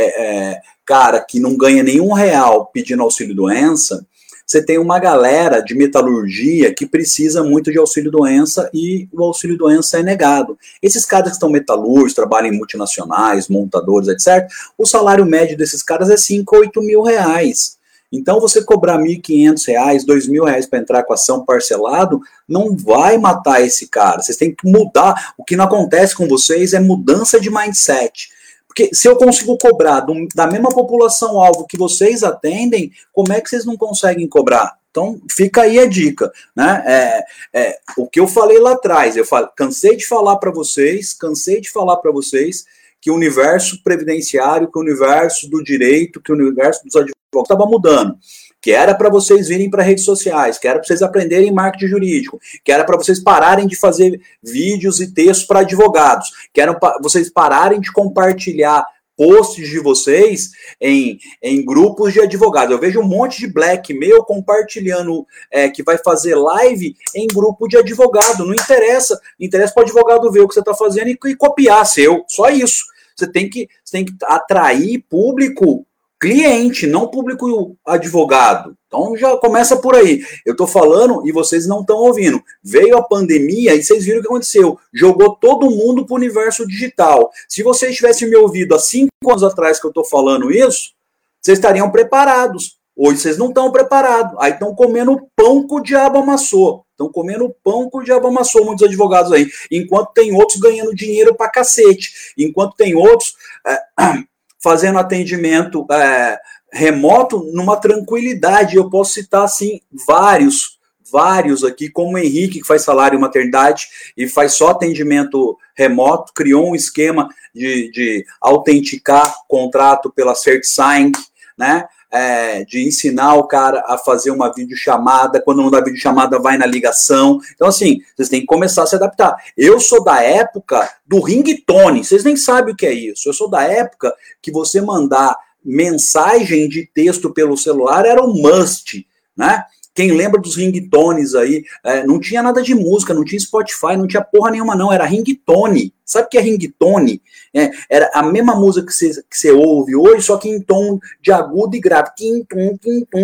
é, 0.53 0.61
cara 0.87 1.21
que 1.21 1.41
não 1.41 1.57
ganha 1.57 1.83
nenhum 1.83 2.13
real 2.13 2.67
pedindo 2.67 3.03
auxílio 3.03 3.35
doença, 3.35 4.07
você 4.47 4.63
tem 4.63 4.79
uma 4.79 4.99
galera 4.99 5.61
de 5.61 5.75
metalurgia 5.75 6.75
que 6.75 6.85
precisa 6.85 7.43
muito 7.43 7.71
de 7.71 7.79
auxílio 7.79 8.11
doença 8.11 8.69
e 8.75 9.09
o 9.13 9.23
auxílio 9.23 9.57
doença 9.57 9.99
é 9.99 10.03
negado. 10.03 10.59
Esses 10.83 11.07
caras 11.07 11.29
que 11.29 11.35
estão 11.35 11.49
metalúrgicos, 11.49 12.15
trabalham 12.15 12.53
em 12.53 12.57
multinacionais, 12.57 13.49
montadores, 13.49 14.09
etc., 14.09 14.49
o 14.77 14.85
salário 14.85 15.25
médio 15.25 15.57
desses 15.57 15.83
caras 15.83 16.11
é 16.11 16.17
5 16.17 16.55
ou 16.55 16.63
8 16.63 16.83
mil 16.83 17.03
reais. 17.03 17.79
Então, 18.13 18.41
você 18.41 18.65
cobrar 18.65 18.99
R$ 18.99 19.05
1.500, 19.05 19.67
R$ 19.67 19.99
2.000 20.05 20.69
para 20.69 20.79
entrar 20.79 21.03
com 21.05 21.13
ação 21.13 21.45
parcelado, 21.45 22.21
não 22.49 22.77
vai 22.77 23.17
matar 23.19 23.63
esse 23.63 23.87
cara. 23.87 24.21
Vocês 24.21 24.37
têm 24.37 24.55
que 24.55 24.67
mudar. 24.67 25.35
O 25.39 25.45
que 25.45 25.55
não 25.55 25.65
acontece 25.65 26.17
com 26.17 26.27
vocês 26.27 26.73
é 26.73 26.81
mudança 26.81 27.41
de 27.41 27.51
mindset. 27.51 28.31
Porque 28.67 28.91
se 28.93 29.09
eu 29.09 29.17
consigo 29.17 29.57
cobrar 29.59 30.01
do, 30.01 30.15
da 30.35 30.47
mesma 30.47 30.71
população-alvo 30.71 31.67
que 31.67 31.77
vocês 31.77 32.23
atendem, 32.23 32.93
como 33.13 33.33
é 33.33 33.41
que 33.41 33.49
vocês 33.49 33.65
não 33.65 33.77
conseguem 33.77 34.29
cobrar? 34.29 34.79
Então, 34.91 35.21
fica 35.31 35.63
aí 35.63 35.79
a 35.79 35.87
dica, 35.87 36.33
né? 36.55 36.83
É, 36.87 37.25
é, 37.53 37.79
o 37.97 38.09
que 38.09 38.19
eu 38.19 38.27
falei 38.27 38.59
lá 38.59 38.73
atrás, 38.73 39.17
eu 39.17 39.25
falo, 39.25 39.49
cansei 39.57 39.97
de 39.97 40.07
falar 40.07 40.37
para 40.37 40.51
vocês, 40.51 41.15
cansei 41.15 41.61
de 41.61 41.71
falar 41.71 41.97
para 41.99 42.11
vocês 42.11 42.65
que 43.01 43.11
o 43.11 43.15
universo 43.15 43.83
previdenciário, 43.83 44.71
que 44.71 44.79
o 44.79 44.83
universo 44.83 45.49
do 45.49 45.63
direito, 45.63 46.21
que 46.21 46.33
o 46.33 46.35
universo 46.35 46.85
dos 46.85 46.95
advogados 46.97 47.20
estava 47.39 47.67
mudando. 47.67 48.17
Que 48.61 48.73
era 48.73 48.95
para 48.95 49.09
vocês 49.09 49.49
virem 49.49 49.71
para 49.71 49.83
redes 49.83 50.05
sociais, 50.05 50.59
que 50.59 50.69
era 50.69 50.79
para 50.79 50.87
vocês 50.87 51.01
aprenderem 51.01 51.51
marketing 51.51 51.87
jurídico, 51.87 52.39
que 52.63 52.71
era 52.71 52.85
para 52.85 52.97
vocês 52.97 53.19
pararem 53.19 53.67
de 53.67 53.77
fazer 53.77 54.21
vídeos 54.43 55.01
e 55.01 55.13
textos 55.13 55.47
para 55.47 55.61
advogados, 55.61 56.29
que 56.53 56.61
era 56.61 56.75
para 56.75 56.99
vocês 57.03 57.31
pararem 57.31 57.81
de 57.81 57.91
compartilhar 57.91 58.85
posts 59.21 59.69
de 59.69 59.79
vocês 59.79 60.49
em, 60.81 61.19
em 61.43 61.63
grupos 61.63 62.15
de 62.15 62.21
advogados. 62.23 62.73
Eu 62.73 62.81
vejo 62.81 63.01
um 63.01 63.07
monte 63.07 63.39
de 63.39 63.53
black 63.53 63.93
meu 63.93 64.25
compartilhando 64.25 65.27
é, 65.51 65.69
que 65.69 65.83
vai 65.83 65.99
fazer 65.99 66.35
live 66.35 66.97
em 67.15 67.27
grupo 67.27 67.69
de 67.69 67.77
advogado. 67.77 68.47
Não 68.47 68.55
interessa. 68.55 69.21
Interessa 69.39 69.75
para 69.75 69.83
o 69.83 69.85
advogado 69.85 70.33
ver 70.33 70.41
o 70.41 70.49
que 70.49 70.55
você 70.55 70.61
está 70.61 70.75
fazendo 70.75 71.09
e, 71.09 71.19
e, 71.27 71.37
copiar 71.37 71.85
seu. 71.85 72.25
Só 72.27 72.49
isso. 72.49 72.83
Você 73.15 73.31
tem 73.31 73.51
que, 73.51 73.69
você 73.85 73.99
tem 73.99 74.07
que 74.07 74.15
atrair 74.25 75.05
público 75.07 75.87
cliente, 76.21 76.87
não 76.87 77.09
público 77.09 77.75
advogado. 77.85 78.77
Então 78.87 79.17
já 79.17 79.37
começa 79.39 79.77
por 79.77 79.95
aí. 79.95 80.23
Eu 80.45 80.53
estou 80.53 80.67
falando 80.67 81.27
e 81.27 81.33
vocês 81.33 81.67
não 81.67 81.81
estão 81.81 81.97
ouvindo. 81.97 82.43
Veio 82.63 82.99
a 82.99 83.03
pandemia 83.03 83.75
e 83.75 83.83
vocês 83.83 84.05
viram 84.05 84.19
o 84.19 84.23
que 84.23 84.29
aconteceu. 84.29 84.79
Jogou 84.93 85.35
todo 85.37 85.71
mundo 85.71 86.05
para 86.05 86.15
o 86.15 86.19
universo 86.19 86.67
digital. 86.67 87.31
Se 87.49 87.63
vocês 87.63 87.97
tivessem 87.97 88.29
me 88.29 88.37
ouvido 88.37 88.75
há 88.75 88.79
cinco 88.79 89.11
anos 89.29 89.43
atrás 89.43 89.81
que 89.81 89.87
eu 89.87 89.91
estou 89.91 90.05
falando 90.05 90.53
isso, 90.53 90.93
vocês 91.41 91.59
estariam 91.59 91.91
preparados. 91.91 92.79
Hoje 92.95 93.21
vocês 93.21 93.39
não 93.39 93.49
estão 93.49 93.73
preparados. 93.73 94.37
Aí 94.39 94.53
estão 94.53 94.75
comendo 94.75 95.27
pão 95.35 95.67
que 95.67 95.75
o 95.75 95.81
diabo 95.81 96.19
amassou. 96.19 96.85
Estão 96.91 97.11
comendo 97.11 97.55
pão 97.65 97.89
que 97.89 97.97
o 97.97 98.03
diabo 98.03 98.27
amassou, 98.27 98.63
muitos 98.67 98.87
advogados 98.87 99.33
aí. 99.33 99.49
Enquanto 99.71 100.13
tem 100.13 100.35
outros 100.35 100.61
ganhando 100.61 100.95
dinheiro 100.95 101.35
pra 101.35 101.49
cacete. 101.49 102.13
Enquanto 102.37 102.77
tem 102.77 102.95
outros 102.95 103.35
é, 103.67 103.79
fazendo 104.63 104.99
atendimento 104.99 105.87
é, 105.91 106.39
remoto 106.73 107.51
numa 107.53 107.77
tranquilidade. 107.77 108.77
Eu 108.77 108.89
posso 108.89 109.15
citar, 109.15 109.45
assim, 109.45 109.81
vários 110.07 110.81
vários 111.11 111.65
aqui, 111.65 111.91
como 111.91 112.15
o 112.15 112.19
Henrique, 112.19 112.61
que 112.61 112.67
faz 112.67 112.83
salário 112.83 113.17
e 113.17 113.21
maternidade 113.21 113.89
e 114.17 114.29
faz 114.29 114.53
só 114.53 114.69
atendimento 114.69 115.59
remoto, 115.75 116.33
criou 116.33 116.71
um 116.71 116.75
esquema 116.75 117.29
de, 117.55 117.91
de 117.91 118.25
autenticar 118.41 119.35
contrato 119.49 120.11
pela 120.11 120.35
CertSign, 120.35 121.13
né? 121.59 121.87
É, 122.13 122.65
de 122.65 122.87
ensinar 122.87 123.35
o 123.35 123.47
cara 123.47 123.85
a 123.87 123.97
fazer 123.97 124.33
uma 124.33 124.53
videochamada, 124.53 125.41
quando 125.41 125.63
não 125.63 125.71
dá 125.71 125.79
videochamada, 125.79 126.41
vai 126.41 126.59
na 126.59 126.67
ligação. 126.67 127.39
Então, 127.55 127.69
assim, 127.69 128.01
vocês 128.17 128.29
têm 128.29 128.41
que 128.41 128.47
começar 128.47 128.83
a 128.83 128.87
se 128.87 128.97
adaptar. 128.97 129.37
Eu 129.57 129.79
sou 129.79 130.03
da 130.03 130.21
época 130.21 130.91
do 131.07 131.21
ringtone, 131.21 132.05
vocês 132.05 132.25
nem 132.25 132.37
sabem 132.37 132.75
o 132.75 132.77
que 132.77 132.87
é 132.87 132.93
isso. 132.93 133.29
Eu 133.29 133.33
sou 133.33 133.49
da 133.49 133.63
época 133.63 134.13
que 134.43 134.51
você 134.51 134.81
mandar 134.81 135.37
mensagem 135.65 136.69
de 136.69 136.87
texto 136.87 137.33
pelo 137.33 137.57
celular 137.57 138.05
era 138.05 138.23
um 138.23 138.35
must, 138.35 139.07
né? 139.37 139.65
Quem 140.01 140.13
lembra 140.13 140.41
dos 140.41 140.57
ringtones 140.57 141.35
aí, 141.35 141.63
é, 141.85 142.07
não 142.07 142.19
tinha 142.19 142.43
nada 142.43 142.63
de 142.63 142.75
música, 142.75 143.13
não 143.13 143.23
tinha 143.23 143.39
Spotify, 143.39 143.99
não 143.99 144.07
tinha 144.07 144.25
porra 144.25 144.51
nenhuma, 144.51 144.75
não, 144.75 144.91
era 144.91 145.05
ringtone. 145.05 145.93
Sabe 146.07 146.25
o 146.25 146.31
que 146.31 146.39
é 146.39 146.41
ringtone? 146.41 147.21
É, 147.53 147.71
era 147.91 148.11
a 148.15 148.23
mesma 148.23 148.55
música 148.55 148.87
que 148.87 148.95
você, 148.95 149.23
que 149.31 149.51
ouve 149.53 149.95
hoje, 149.95 150.23
só 150.23 150.39
que 150.39 150.49
em 150.49 150.59
tom 150.59 150.99
de 151.21 151.31
agudo 151.31 151.77
e 151.77 151.81
grave, 151.81 152.13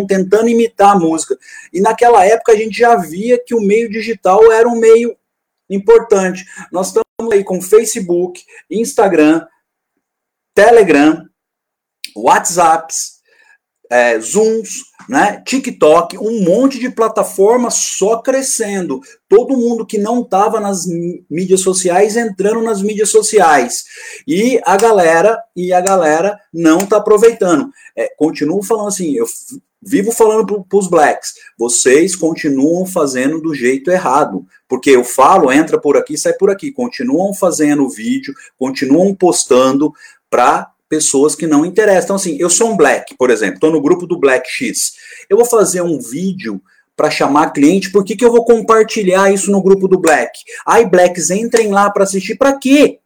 tentando 0.06 0.50
imitar 0.50 0.95
a 0.95 0.99
música. 0.99 1.38
E 1.73 1.80
naquela 1.80 2.23
época 2.26 2.52
a 2.52 2.56
gente 2.56 2.76
já 2.76 2.95
via 2.95 3.42
que 3.42 3.54
o 3.54 3.61
meio 3.62 3.88
digital 3.88 4.52
era 4.52 4.68
um 4.68 4.78
meio 4.78 5.16
importante. 5.71 6.45
Nós 6.71 6.88
estamos 6.88 7.33
aí 7.33 7.42
com 7.42 7.62
Facebook, 7.62 8.45
Instagram, 8.71 9.47
Telegram, 10.54 11.26
WhatsApps, 12.14 13.15
é, 13.90 14.18
Zooms, 14.18 14.84
né, 15.08 15.42
TikTok, 15.46 16.18
um 16.18 16.42
monte 16.42 16.78
de 16.78 16.90
plataformas 16.90 17.74
só 17.74 18.18
crescendo. 18.18 19.00
Todo 19.28 19.56
mundo 19.56 19.86
que 19.86 19.98
não 19.98 20.22
estava 20.22 20.58
nas 20.60 20.84
mídias 21.30 21.60
sociais 21.60 22.16
entrando 22.16 22.62
nas 22.62 22.82
mídias 22.82 23.10
sociais. 23.10 23.84
E 24.26 24.60
a 24.64 24.76
galera, 24.76 25.40
e 25.54 25.72
a 25.72 25.80
galera 25.80 26.38
não 26.52 26.80
está 26.80 26.96
aproveitando. 26.96 27.70
É, 27.96 28.08
continuo 28.16 28.62
falando 28.62 28.88
assim, 28.88 29.14
eu 29.14 29.26
vivo 29.80 30.10
falando 30.10 30.64
para 30.64 30.78
os 30.78 30.88
blacks, 30.88 31.34
vocês 31.56 32.16
continuam 32.16 32.84
fazendo 32.84 33.40
do 33.40 33.54
jeito 33.54 33.90
errado. 33.90 34.44
Porque 34.68 34.90
eu 34.90 35.04
falo, 35.04 35.52
entra 35.52 35.80
por 35.80 35.96
aqui, 35.96 36.18
sai 36.18 36.32
por 36.32 36.50
aqui. 36.50 36.72
Continuam 36.72 37.32
fazendo 37.32 37.88
vídeo, 37.88 38.34
continuam 38.58 39.14
postando 39.14 39.92
para 40.28 40.72
pessoas 40.88 41.34
que 41.34 41.46
não 41.46 41.64
interessam. 41.64 42.04
Então, 42.04 42.16
assim, 42.16 42.36
eu 42.38 42.50
sou 42.50 42.70
um 42.70 42.76
black, 42.76 43.14
por 43.16 43.30
exemplo, 43.30 43.54
estou 43.54 43.72
no 43.72 43.80
grupo 43.80 44.06
do 44.06 44.18
Black 44.18 44.48
X. 44.50 44.92
Eu 45.28 45.36
vou 45.36 45.46
fazer 45.46 45.82
um 45.82 45.98
vídeo 45.98 46.60
para 46.96 47.10
chamar 47.10 47.50
cliente, 47.50 47.92
por 47.92 48.02
que, 48.02 48.16
que 48.16 48.24
eu 48.24 48.32
vou 48.32 48.44
compartilhar 48.44 49.30
isso 49.30 49.50
no 49.50 49.62
grupo 49.62 49.86
do 49.86 49.98
Black? 49.98 50.32
Ai, 50.66 50.86
Blacks, 50.86 51.30
entrem 51.30 51.70
lá 51.70 51.90
para 51.90 52.04
assistir, 52.04 52.36
para 52.36 52.58
quê? 52.58 53.00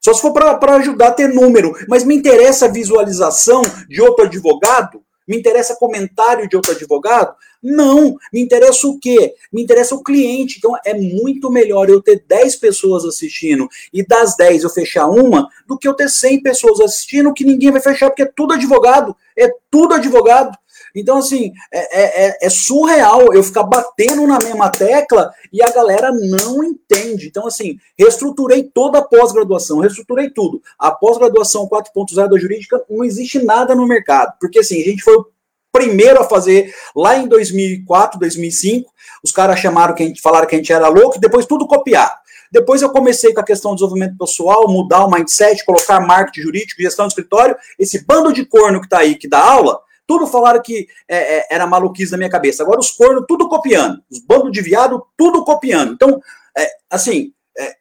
Só 0.00 0.12
se 0.12 0.20
for 0.20 0.32
para 0.32 0.76
ajudar 0.76 1.08
a 1.08 1.12
ter 1.12 1.28
número. 1.28 1.72
Mas 1.88 2.02
me 2.02 2.16
interessa 2.16 2.66
a 2.66 2.70
visualização 2.70 3.62
de 3.88 4.00
outro 4.00 4.24
advogado? 4.24 5.02
Me 5.28 5.36
interessa 5.36 5.76
comentário 5.76 6.48
de 6.48 6.56
outro 6.56 6.72
advogado? 6.72 7.36
Não. 7.62 8.16
Me 8.32 8.40
interessa 8.40 8.86
o 8.88 8.98
quê? 8.98 9.34
Me 9.52 9.62
interessa 9.62 9.94
o 9.94 10.02
cliente. 10.02 10.56
Então 10.58 10.74
é 10.84 10.94
muito 10.94 11.50
melhor 11.50 11.90
eu 11.90 12.00
ter 12.00 12.24
10 12.26 12.56
pessoas 12.56 13.04
assistindo 13.04 13.68
e 13.92 14.04
das 14.06 14.36
10 14.36 14.64
eu 14.64 14.70
fechar 14.70 15.06
uma 15.06 15.48
do 15.66 15.78
que 15.78 15.86
eu 15.86 15.94
ter 15.94 16.08
100 16.08 16.42
pessoas 16.42 16.80
assistindo 16.80 17.34
que 17.34 17.44
ninguém 17.44 17.70
vai 17.70 17.80
fechar 17.80 18.08
porque 18.08 18.22
é 18.22 18.32
tudo 18.34 18.54
advogado. 18.54 19.14
É 19.36 19.50
tudo 19.70 19.94
advogado. 19.94 20.56
Então, 20.98 21.18
assim, 21.18 21.52
é, 21.72 22.00
é, 22.00 22.26
é, 22.26 22.38
é, 22.42 22.50
surreal 22.50 23.32
eu 23.32 23.42
ficar 23.42 23.62
batendo 23.62 24.26
na 24.26 24.38
mesma 24.38 24.70
tecla 24.70 25.32
e 25.52 25.62
a 25.62 25.70
galera 25.70 26.10
não 26.12 26.62
entende. 26.62 27.28
Então, 27.28 27.46
assim, 27.46 27.78
reestruturei 27.98 28.64
toda 28.64 28.98
a 28.98 29.02
pós-graduação, 29.02 29.80
reestruturei 29.80 30.30
tudo. 30.30 30.60
A 30.78 30.90
pós-graduação 30.90 31.68
4.0 31.68 32.28
da 32.28 32.38
jurídica 32.38 32.82
não 32.88 33.04
existe 33.04 33.38
nada 33.38 33.74
no 33.74 33.86
mercado, 33.86 34.34
porque, 34.40 34.58
assim, 34.58 34.80
a 34.80 34.84
gente 34.84 35.02
foi 35.02 35.16
o 35.16 35.26
primeiro 35.72 36.20
a 36.20 36.24
fazer 36.24 36.74
lá 36.96 37.16
em 37.16 37.28
2004, 37.28 38.18
2005. 38.18 38.90
Os 39.22 39.32
caras 39.32 39.58
chamaram 39.58 39.94
que 39.94 40.02
a 40.02 40.06
gente 40.06 40.20
falaram 40.20 40.46
que 40.46 40.54
a 40.54 40.58
gente 40.58 40.72
era 40.72 40.88
louco 40.88 41.16
e 41.16 41.20
depois 41.20 41.46
tudo 41.46 41.66
copiar. 41.66 42.20
Depois 42.50 42.80
eu 42.80 42.90
comecei 42.90 43.32
com 43.34 43.40
a 43.40 43.44
questão 43.44 43.72
do 43.72 43.76
desenvolvimento 43.76 44.16
pessoal, 44.16 44.68
mudar 44.68 45.04
o 45.04 45.10
mindset, 45.10 45.64
colocar 45.64 46.00
marketing 46.00 46.40
jurídico, 46.40 46.82
gestão 46.82 47.06
de 47.06 47.12
escritório. 47.12 47.56
Esse 47.78 48.04
bando 48.04 48.32
de 48.32 48.44
corno 48.44 48.80
que 48.80 48.86
está 48.86 48.98
aí, 48.98 49.14
que 49.14 49.28
dá 49.28 49.38
aula, 49.38 49.80
tudo 50.08 50.26
falaram 50.26 50.62
que 50.62 50.88
é, 51.06 51.36
é, 51.36 51.46
era 51.50 51.66
maluquice 51.66 52.12
na 52.12 52.16
minha 52.16 52.30
cabeça. 52.30 52.62
Agora 52.62 52.80
os 52.80 52.90
cornos, 52.90 53.26
tudo 53.28 53.46
copiando. 53.46 54.02
Os 54.10 54.18
bandos 54.20 54.50
de 54.50 54.62
viado, 54.62 55.06
tudo 55.14 55.44
copiando. 55.44 55.92
Então, 55.92 56.18
é, 56.56 56.66
assim, 56.88 57.34
é, 57.58 57.76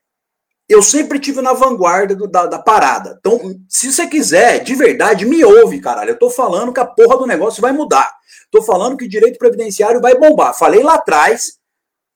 eu 0.67 0.83
sempre 0.83 1.19
tive 1.19 1.41
na 1.41 1.53
vanguarda 1.53 2.13
do, 2.13 2.27
da, 2.27 2.45
da, 2.45 2.59
parada. 2.59 3.15
Então, 3.17 3.39
se 3.69 3.93
você 3.93 4.07
quiser, 4.07 4.61
de 4.61 4.75
verdade, 4.75 5.25
me 5.25 5.41
ouve, 5.45 5.79
caralho. 5.79 6.09
Eu 6.09 6.19
tô 6.19 6.29
falando 6.29 6.73
que 6.73 6.81
a 6.81 6.85
porra 6.85 7.17
do 7.17 7.25
negócio 7.25 7.61
vai 7.61 7.71
mudar. 7.71 8.13
Tô 8.51 8.61
falando 8.61 8.97
que 8.97 9.07
direito 9.07 9.39
previdenciário 9.39 10.01
vai 10.01 10.13
bombar. 10.13 10.53
Falei 10.53 10.83
lá 10.83 10.95
atrás, 10.95 11.57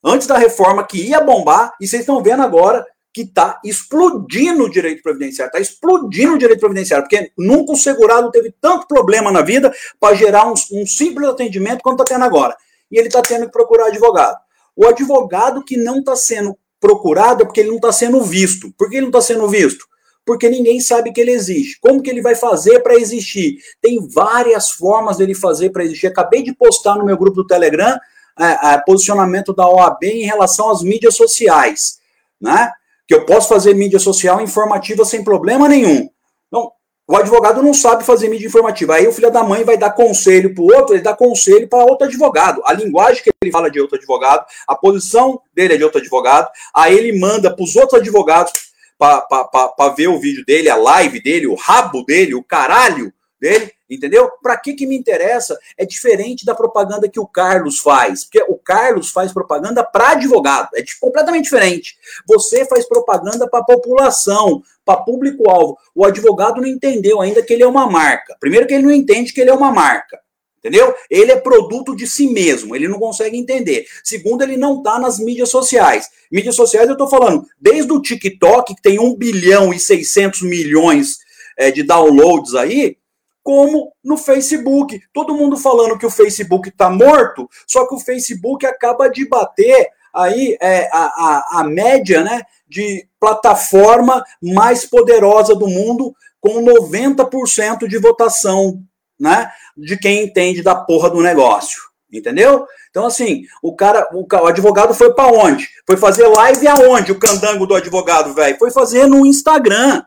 antes 0.04 0.28
da 0.28 0.38
reforma, 0.38 0.86
que 0.86 1.02
ia 1.08 1.22
bombar, 1.22 1.74
e 1.80 1.88
vocês 1.88 2.02
estão 2.02 2.22
vendo 2.22 2.44
agora 2.44 2.86
que 3.14 3.22
está 3.22 3.60
explodindo 3.66 4.64
o 4.64 4.70
direito 4.70 5.04
previdenciário, 5.04 5.50
está 5.50 5.60
explodindo 5.60 6.36
o 6.36 6.38
direito 6.38 6.60
previdenciário, 6.60 7.06
porque 7.08 7.32
nunca 7.38 7.74
o 7.74 7.78
segurado 7.78 8.32
teve 8.32 8.54
tanto 8.62 8.88
problema 8.88 9.32
na 9.32 9.42
vida 9.42 9.74
para 10.00 10.16
gerar 10.16 10.48
um, 10.48 10.54
um, 10.72 10.86
simples 10.86 11.28
atendimento 11.28 11.82
quanto 11.82 12.02
está 12.02 12.16
tendo 12.16 12.26
agora. 12.26 12.56
E 12.90 12.98
ele 12.98 13.08
está 13.08 13.22
tendo 13.22 13.46
que 13.46 13.52
procurar 13.52 13.88
advogado. 13.88 14.38
O 14.76 14.86
advogado 14.88 15.64
que 15.64 15.76
não 15.76 16.00
está 16.00 16.16
sendo 16.16 16.58
procurado 16.80 17.44
é 17.44 17.46
porque 17.46 17.60
ele 17.60 17.70
não 17.70 17.76
está 17.78 17.92
sendo 17.92 18.22
visto. 18.22 18.74
Por 18.78 18.90
que 18.90 18.96
ele 18.96 19.02
não 19.02 19.10
está 19.10 19.22
sendo 19.22 19.48
visto? 19.48 19.86
Porque 20.26 20.50
ninguém 20.50 20.80
sabe 20.80 21.12
que 21.12 21.20
ele 21.20 21.32
existe. 21.32 21.80
Como 21.80 22.02
que 22.02 22.10
ele 22.10 22.22
vai 22.22 22.36
fazer 22.36 22.80
para 22.80 22.96
existir? 22.96 23.58
Tem 23.82 24.00
várias 24.08 24.72
formas 24.72 25.18
dele 25.18 25.36
fazer 25.36 25.72
para 25.72 25.84
existir. 25.84 26.08
Acabei 26.08 26.44
de 26.44 26.54
postar 26.54 26.96
no 26.96 27.06
meu 27.06 27.18
grupo 27.18 27.38
do 27.38 27.48
Telegram 27.48 27.98
é, 28.40 28.74
é, 28.74 28.78
posicionamento 28.86 29.54
da 29.54 29.68
OAB 29.68 30.04
em 30.04 30.26
relação 30.26 30.70
às 30.70 30.82
mídias 30.82 31.16
sociais. 31.16 32.00
Né? 32.40 32.72
Que 33.12 33.16
eu 33.16 33.26
posso 33.26 33.50
fazer 33.50 33.74
mídia 33.74 34.00
social 34.00 34.40
informativa 34.40 35.04
sem 35.04 35.22
problema 35.22 35.68
nenhum. 35.68 36.10
Então, 36.48 36.72
o 37.06 37.18
advogado 37.18 37.62
não 37.62 37.74
sabe 37.74 38.06
fazer 38.06 38.30
mídia 38.30 38.48
informativa. 38.48 38.96
Aí 38.96 39.06
o 39.06 39.12
filho 39.12 39.30
da 39.30 39.44
mãe 39.44 39.66
vai 39.66 39.76
dar 39.76 39.92
conselho 39.92 40.56
para 40.56 40.64
o 40.64 40.74
outro, 40.74 40.96
ele 40.96 41.04
dá 41.04 41.14
conselho 41.14 41.68
para 41.68 41.84
outro 41.84 42.08
advogado. 42.08 42.62
A 42.64 42.72
linguagem 42.72 43.22
que 43.22 43.30
ele 43.44 43.52
fala 43.52 43.70
de 43.70 43.82
outro 43.82 43.98
advogado, 43.98 44.46
a 44.66 44.74
posição 44.78 45.42
dele 45.54 45.74
é 45.74 45.78
de 45.78 45.84
outro 45.84 46.00
advogado, 46.00 46.50
aí 46.74 46.98
ele 46.98 47.20
manda 47.20 47.54
para 47.54 47.62
os 47.62 47.76
outros 47.76 48.00
advogados 48.00 48.54
para 48.98 49.90
ver 49.90 50.08
o 50.08 50.18
vídeo 50.18 50.46
dele, 50.46 50.70
a 50.70 50.78
live 50.78 51.22
dele, 51.22 51.48
o 51.48 51.56
rabo 51.56 52.06
dele, 52.06 52.34
o 52.34 52.42
caralho 52.42 53.12
dele, 53.42 53.72
entendeu? 53.90 54.30
Para 54.42 54.56
que 54.56 54.76
que 54.76 54.86
me 54.86 54.96
interessa? 54.96 55.58
É 55.76 55.84
diferente 55.84 56.46
da 56.46 56.54
propaganda 56.54 57.10
que 57.10 57.20
o 57.20 57.26
Carlos 57.26 57.80
faz, 57.80 58.24
porque 58.24 58.44
o 58.48 58.56
Carlos 58.56 59.10
faz 59.10 59.34
propaganda 59.34 59.84
para 59.84 60.12
advogado, 60.12 60.70
é 60.76 60.84
completamente 61.00 61.46
diferente. 61.46 61.98
Você 62.28 62.64
faz 62.66 62.88
propaganda 62.88 63.50
para 63.50 63.64
população, 63.64 64.62
para 64.86 65.02
público-alvo. 65.02 65.76
O 65.96 66.06
advogado 66.06 66.62
não 66.62 66.68
entendeu 66.68 67.20
ainda 67.20 67.42
que 67.42 67.52
ele 67.52 67.64
é 67.64 67.68
uma 67.68 67.90
marca. 67.90 68.38
Primeiro 68.40 68.68
que 68.68 68.76
ele 68.76 68.84
não 68.84 68.92
entende 68.92 69.34
que 69.34 69.42
ele 69.42 69.50
é 69.50 69.54
uma 69.54 69.72
marca. 69.72 70.20
Entendeu? 70.60 70.94
Ele 71.10 71.32
é 71.32 71.36
produto 71.38 71.96
de 71.96 72.06
si 72.06 72.28
mesmo, 72.28 72.76
ele 72.76 72.88
não 72.88 73.00
consegue 73.00 73.36
entender. 73.36 73.88
Segundo, 74.04 74.44
ele 74.44 74.56
não 74.56 74.78
está 74.78 75.00
nas 75.00 75.18
mídias 75.18 75.50
sociais. 75.50 76.08
Mídias 76.32 76.56
sociais, 76.56 76.88
eu 76.88 76.94
estou 76.94 77.10
falando, 77.10 77.48
desde 77.60 77.92
o 77.92 78.00
TikTok, 78.00 78.76
que 78.76 78.82
tem 78.82 79.00
1 79.00 79.16
bilhão 79.16 79.74
e 79.74 79.80
600 79.80 80.44
milhões 80.44 81.18
é, 81.58 81.72
de 81.72 81.82
downloads 81.82 82.54
aí, 82.54 82.96
como 83.44 83.92
no 84.04 84.18
Facebook. 84.18 85.02
Todo 85.14 85.36
mundo 85.36 85.58
falando 85.58 85.98
que 85.98 86.06
o 86.06 86.12
Facebook 86.12 86.70
está 86.70 86.90
morto, 86.90 87.50
só 87.68 87.88
que 87.88 87.96
o 87.96 88.00
Facebook 88.00 88.66
acaba 88.66 89.10
de 89.10 89.28
bater 89.28 89.90
aí 90.14 90.58
é, 90.62 90.90
a, 90.92 91.06
a, 91.06 91.60
a 91.60 91.64
média 91.64 92.24
né, 92.24 92.42
de 92.68 93.08
plataforma 93.20 94.24
mais 94.42 94.86
poderosa 94.86 95.56
do 95.56 95.68
mundo, 95.68 96.14
com 96.40 96.64
90% 96.64 97.88
de 97.88 97.98
votação 97.98 98.82
né, 99.20 99.52
de 99.78 99.98
quem 99.98 100.24
entende 100.24 100.62
da 100.62 100.76
porra 100.76 101.10
do 101.10 101.22
negócio. 101.22 101.82
Entendeu? 102.12 102.66
Então, 102.90 103.06
assim, 103.06 103.44
o 103.64 103.74
cara, 103.74 104.06
o, 104.12 104.26
o 104.30 104.48
advogado 104.48 104.94
foi 104.94 105.14
para 105.14 105.32
onde? 105.32 105.70
Foi 105.88 105.96
fazer 105.96 106.28
live 106.28 106.68
aonde? 106.68 107.14
O 107.14 107.20
candango 107.20 107.66
do 107.66 107.74
advogado, 107.74 108.34
velho? 108.34 108.58
Foi 108.58 108.70
fazer 108.70 109.08
no 109.08 109.26
Instagram. 109.26 110.04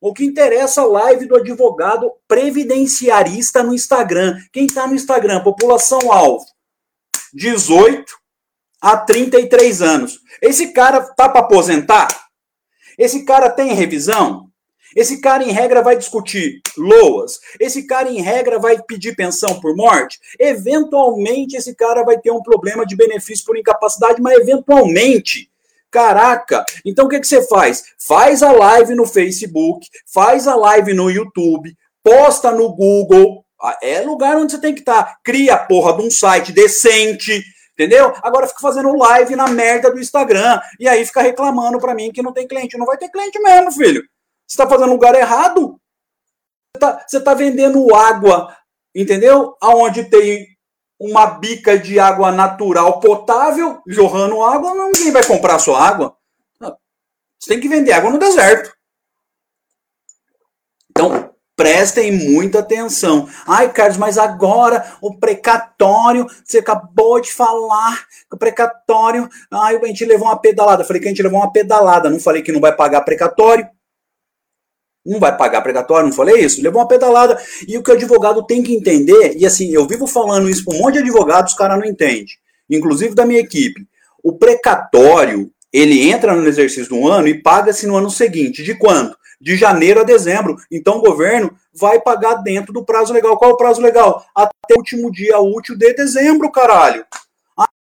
O 0.00 0.12
que 0.12 0.24
interessa 0.24 0.80
é 0.80 0.84
a 0.84 0.86
live 0.86 1.26
do 1.26 1.36
advogado 1.36 2.12
previdenciarista 2.28 3.62
no 3.62 3.74
Instagram. 3.74 4.36
Quem 4.52 4.66
está 4.66 4.86
no 4.86 4.94
Instagram? 4.94 5.42
População 5.42 6.12
alvo. 6.12 6.44
18 7.34 8.04
a 8.80 8.96
33 8.96 9.82
anos. 9.82 10.20
Esse 10.40 10.72
cara 10.72 11.00
tá 11.00 11.28
para 11.28 11.40
aposentar? 11.40 12.08
Esse 12.96 13.24
cara 13.24 13.50
tem 13.50 13.74
revisão? 13.74 14.48
Esse 14.96 15.20
cara, 15.20 15.44
em 15.44 15.52
regra, 15.52 15.82
vai 15.82 15.96
discutir 15.96 16.60
loas. 16.76 17.38
Esse 17.60 17.86
cara, 17.86 18.08
em 18.08 18.20
regra, 18.20 18.58
vai 18.58 18.80
pedir 18.82 19.14
pensão 19.14 19.60
por 19.60 19.76
morte. 19.76 20.18
Eventualmente, 20.38 21.56
esse 21.56 21.74
cara 21.74 22.02
vai 22.02 22.18
ter 22.18 22.30
um 22.30 22.42
problema 22.42 22.86
de 22.86 22.96
benefício 22.96 23.44
por 23.44 23.56
incapacidade, 23.56 24.20
mas 24.20 24.38
eventualmente. 24.38 25.50
Caraca! 25.90 26.64
Então 26.84 27.06
o 27.06 27.08
que, 27.08 27.20
que 27.20 27.26
você 27.26 27.46
faz? 27.46 27.82
Faz 27.98 28.42
a 28.42 28.52
live 28.52 28.94
no 28.94 29.06
Facebook, 29.06 29.86
faz 30.12 30.46
a 30.46 30.54
live 30.54 30.92
no 30.92 31.10
YouTube, 31.10 31.74
posta 32.02 32.50
no 32.50 32.74
Google. 32.74 33.44
Ah, 33.60 33.78
é 33.82 34.00
lugar 34.02 34.36
onde 34.36 34.52
você 34.52 34.60
tem 34.60 34.74
que 34.74 34.80
estar. 34.80 35.02
Tá. 35.02 35.18
Cria 35.24 35.54
a 35.54 35.58
porra 35.58 35.96
de 35.96 36.06
um 36.06 36.10
site 36.10 36.52
decente, 36.52 37.42
entendeu? 37.72 38.12
Agora 38.22 38.46
fica 38.46 38.60
fazendo 38.60 38.96
live 38.96 39.34
na 39.34 39.48
merda 39.48 39.90
do 39.90 39.98
Instagram. 39.98 40.60
E 40.78 40.86
aí 40.86 41.04
fica 41.04 41.22
reclamando 41.22 41.78
pra 41.78 41.94
mim 41.94 42.12
que 42.12 42.22
não 42.22 42.32
tem 42.32 42.46
cliente. 42.46 42.78
Não 42.78 42.86
vai 42.86 42.96
ter 42.96 43.08
cliente 43.08 43.38
mesmo, 43.40 43.72
filho. 43.72 44.02
Você 44.46 44.54
está 44.54 44.68
fazendo 44.68 44.90
lugar 44.90 45.14
errado. 45.14 45.80
Você 46.76 47.16
está 47.16 47.32
tá 47.32 47.34
vendendo 47.34 47.94
água, 47.94 48.54
entendeu? 48.94 49.56
Aonde 49.60 50.04
tem 50.04 50.46
uma 50.98 51.26
bica 51.26 51.78
de 51.78 52.00
água 52.00 52.32
natural 52.32 52.98
potável, 52.98 53.80
jorrando 53.86 54.42
água, 54.42 54.74
ninguém 54.74 55.12
vai 55.12 55.24
comprar 55.24 55.54
a 55.54 55.58
sua 55.60 55.80
água. 55.80 56.16
Você 57.38 57.50
tem 57.50 57.60
que 57.60 57.68
vender 57.68 57.92
água 57.92 58.10
no 58.10 58.18
deserto. 58.18 58.76
Então, 60.90 61.30
prestem 61.54 62.10
muita 62.10 62.58
atenção. 62.58 63.28
Ai, 63.46 63.72
Carlos, 63.72 63.96
mas 63.96 64.18
agora 64.18 64.96
o 65.00 65.16
precatório, 65.16 66.26
você 66.44 66.58
acabou 66.58 67.20
de 67.20 67.32
falar, 67.32 68.04
o 68.32 68.36
precatório, 68.36 69.28
ai, 69.52 69.76
a 69.76 69.86
gente 69.86 70.04
levou 70.04 70.26
uma 70.26 70.40
pedalada. 70.40 70.84
Falei 70.84 71.00
que 71.00 71.06
a 71.06 71.10
gente 71.10 71.22
levou 71.22 71.38
uma 71.38 71.52
pedalada, 71.52 72.10
não 72.10 72.18
falei 72.18 72.42
que 72.42 72.52
não 72.52 72.60
vai 72.60 72.74
pagar 72.74 73.02
precatório 73.02 73.68
não 75.08 75.18
vai 75.18 75.36
pagar 75.36 75.62
precatório, 75.62 76.06
não 76.06 76.12
falei 76.12 76.44
isso? 76.44 76.62
Levou 76.62 76.80
uma 76.80 76.88
pedalada. 76.88 77.40
E 77.66 77.76
o 77.78 77.82
que 77.82 77.90
o 77.90 77.94
advogado 77.94 78.44
tem 78.44 78.62
que 78.62 78.74
entender, 78.74 79.34
e 79.36 79.46
assim, 79.46 79.72
eu 79.72 79.86
vivo 79.86 80.06
falando 80.06 80.48
isso 80.48 80.64
para 80.64 80.76
um 80.76 80.78
monte 80.80 80.94
de 80.94 81.00
advogados, 81.00 81.52
os 81.52 81.58
caras 81.58 81.78
não 81.78 81.86
entendem, 81.86 82.26
inclusive 82.68 83.14
da 83.14 83.24
minha 83.24 83.40
equipe. 83.40 83.86
O 84.22 84.36
precatório, 84.36 85.50
ele 85.72 86.10
entra 86.10 86.34
no 86.34 86.46
exercício 86.46 86.88
do 86.88 87.08
ano 87.08 87.28
e 87.28 87.42
paga-se 87.42 87.86
no 87.86 87.96
ano 87.96 88.10
seguinte. 88.10 88.62
De 88.62 88.74
quanto? 88.74 89.16
De 89.40 89.56
janeiro 89.56 90.00
a 90.00 90.04
dezembro. 90.04 90.56
Então 90.70 90.98
o 90.98 91.00
governo 91.00 91.52
vai 91.72 92.00
pagar 92.00 92.34
dentro 92.42 92.72
do 92.72 92.84
prazo 92.84 93.12
legal. 93.12 93.38
Qual 93.38 93.52
é 93.52 93.54
o 93.54 93.56
prazo 93.56 93.80
legal? 93.80 94.24
Até 94.34 94.74
o 94.74 94.78
último 94.78 95.10
dia 95.10 95.38
útil 95.38 95.76
de 95.76 95.94
dezembro, 95.94 96.50
caralho. 96.50 97.04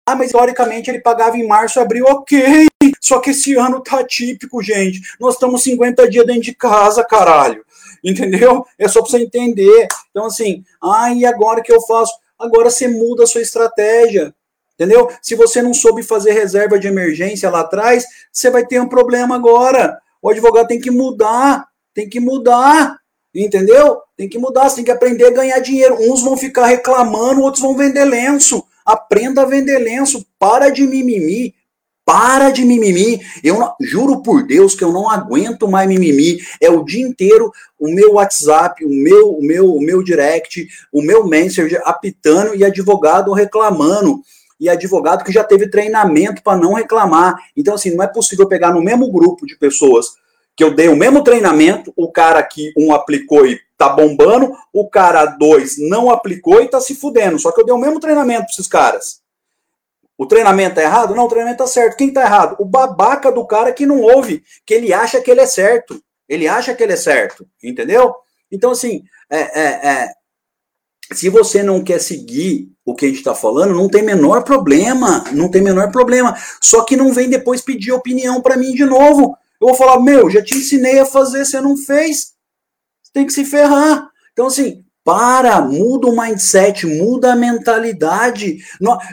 Ah, 0.08 0.16
mas 0.16 0.32
teoricamente 0.32 0.90
ele 0.90 1.02
pagava 1.02 1.36
em 1.36 1.46
março, 1.46 1.82
abril, 1.82 2.06
ok. 2.06 2.66
Só 3.02 3.20
que 3.20 3.32
esse 3.32 3.56
ano 3.56 3.82
tá 3.82 4.02
típico, 4.06 4.64
gente. 4.64 5.02
Nós 5.20 5.34
estamos 5.34 5.62
50 5.64 6.10
dias 6.10 6.26
dentro 6.26 6.44
de 6.44 6.56
casa, 6.56 7.04
caralho. 7.04 7.66
Entendeu? 8.02 8.66
É 8.80 8.88
só 8.88 9.02
pra 9.02 9.12
você 9.12 9.18
entender. 9.18 9.86
Então, 10.10 10.28
assim, 10.28 10.64
ah, 10.82 11.12
e 11.14 11.26
agora 11.26 11.62
que 11.62 11.74
eu 11.74 11.82
faço? 11.82 12.14
Agora 12.40 12.70
você 12.70 12.88
muda 12.88 13.26
a 13.26 13.28
sua 13.28 13.42
estratégia. 13.42 14.34
Entendeu? 14.76 15.12
Se 15.22 15.36
você 15.36 15.62
não 15.62 15.74
soube 15.74 16.02
fazer 16.04 16.32
reserva 16.32 16.80
de 16.80 16.88
emergência 16.88 17.50
lá 17.50 17.60
atrás, 17.60 18.06
você 18.32 18.50
vai 18.50 18.66
ter 18.66 18.80
um 18.80 18.88
problema 18.88 19.36
agora. 19.36 20.00
O 20.22 20.30
advogado 20.30 20.70
tem 20.70 20.80
que 20.80 20.90
mudar. 20.90 21.68
Tem 21.94 22.08
que 22.08 22.22
mudar. 22.22 22.98
Entendeu? 23.36 24.00
Tem 24.16 24.30
que 24.30 24.40
mudar. 24.40 24.70
Você 24.70 24.78
tem 24.78 24.86
que 24.86 24.92
aprender 24.92 25.26
a 25.26 25.32
ganhar 25.32 25.60
dinheiro. 25.60 25.98
Uns 26.00 26.24
vão 26.24 26.38
ficar 26.38 26.66
reclamando, 26.68 27.42
outros 27.42 27.62
vão 27.62 27.76
vender 27.76 28.06
lenço. 28.06 28.64
Aprenda 28.88 29.42
a 29.42 29.46
vender 29.46 29.80
lenço. 29.80 30.26
Para 30.40 30.70
de 30.70 30.88
mimimi. 30.88 31.54
Para 32.06 32.52
de 32.52 32.64
mimimi. 32.64 33.20
Eu 33.44 33.60
não, 33.60 33.76
juro 33.82 34.22
por 34.22 34.48
Deus 34.48 34.74
que 34.74 34.84
eu 34.84 34.94
não 34.94 35.10
aguento 35.10 35.68
mais 35.68 35.90
mimimi. 35.90 36.40
É 36.62 36.72
o 36.72 36.86
dia 36.86 37.06
inteiro 37.06 37.52
o 37.78 37.90
meu 37.90 38.14
WhatsApp, 38.14 38.86
o 38.86 38.90
meu, 38.90 39.34
o 39.34 39.44
meu, 39.44 39.76
o 39.76 39.82
meu 39.82 40.02
direct, 40.02 40.66
o 40.90 41.02
meu 41.02 41.28
Messenger 41.28 41.82
apitando 41.84 42.56
e 42.56 42.64
advogado 42.64 43.34
reclamando. 43.34 44.22
E 44.58 44.70
advogado 44.70 45.26
que 45.26 45.34
já 45.34 45.44
teve 45.44 45.70
treinamento 45.70 46.42
para 46.42 46.58
não 46.58 46.74
reclamar. 46.74 47.36
Então, 47.58 47.76
assim, 47.76 47.94
não 47.94 48.04
é 48.04 48.08
possível 48.08 48.48
pegar 48.48 48.72
no 48.72 48.82
mesmo 48.82 49.12
grupo 49.12 49.46
de 49.46 49.58
pessoas 49.58 50.06
que 50.56 50.64
eu 50.64 50.74
dei 50.74 50.88
o 50.88 50.96
mesmo 50.96 51.24
treinamento, 51.24 51.94
o 51.96 52.12
cara 52.12 52.42
que 52.42 52.74
um 52.76 52.92
aplicou 52.92 53.46
e 53.46 53.60
tá 53.78 53.90
bombando, 53.90 54.52
o 54.74 54.90
cara 54.90 55.26
dois 55.26 55.76
não 55.78 56.10
aplicou 56.10 56.62
e 56.62 56.68
tá 56.68 56.82
se 56.82 56.96
fudendo. 56.96 57.38
Só 57.38 57.52
que 57.52 57.62
eu 57.62 57.66
dei 57.66 57.74
o 57.74 57.78
mesmo 57.78 58.00
treinamento 58.00 58.46
para 58.46 58.54
esses 58.54 58.68
caras. 58.68 59.22
O 60.18 60.26
treinamento 60.26 60.76
tá 60.76 60.82
errado? 60.82 61.14
Não, 61.14 61.26
o 61.26 61.30
treinamento 61.30 61.60
tá 61.60 61.68
certo. 61.68 61.96
Quem 61.96 62.12
tá 62.12 62.24
errado? 62.24 62.56
O 62.60 62.66
babaca 62.66 63.32
do 63.32 63.46
cara 63.46 63.72
que 63.72 63.86
não 63.86 64.02
ouve, 64.02 64.44
que 64.66 64.74
ele 64.74 64.92
acha 64.92 65.22
que 65.22 65.30
ele 65.30 65.42
é 65.42 65.46
certo. 65.46 66.02
Ele 66.28 66.48
acha 66.48 66.74
que 66.74 66.84
ele 66.84 66.94
é 66.94 66.98
certo, 66.98 67.48
entendeu? 67.64 68.14
Então, 68.52 68.72
assim, 68.72 69.04
é, 69.30 69.40
é, 69.40 69.88
é, 69.88 70.10
se 71.14 71.30
você 71.30 71.64
não 71.64 71.84
quer 71.84 72.00
seguir 72.00 72.70
o 72.84 72.96
que 72.96 73.06
a 73.06 73.08
gente 73.08 73.20
está 73.20 73.36
falando, 73.36 73.76
não 73.76 73.88
tem 73.88 74.02
menor 74.02 74.44
problema, 74.44 75.24
não 75.32 75.50
tem 75.50 75.62
menor 75.62 75.92
problema. 75.92 76.36
Só 76.62 76.84
que 76.84 76.98
não 76.98 77.14
vem 77.14 77.30
depois 77.30 77.62
pedir 77.62 77.92
opinião 77.92 78.42
para 78.42 78.58
mim 78.58 78.74
de 78.74 78.86
novo. 78.86 79.38
Eu 79.62 79.68
vou 79.68 79.76
falar, 79.76 80.00
meu, 80.02 80.30
já 80.30 80.44
te 80.44 80.56
ensinei 80.56 81.00
a 81.00 81.06
fazer, 81.06 81.46
você 81.46 81.62
não 81.62 81.78
fez. 81.78 82.34
Tem 83.18 83.26
que 83.26 83.34
se 83.34 83.46
ferrar. 83.46 84.12
Então, 84.32 84.46
assim, 84.46 84.84
para, 85.04 85.60
muda 85.60 86.06
o 86.06 86.16
mindset, 86.16 86.86
muda 86.86 87.34
a 87.34 87.36
mentalidade. 87.36 88.60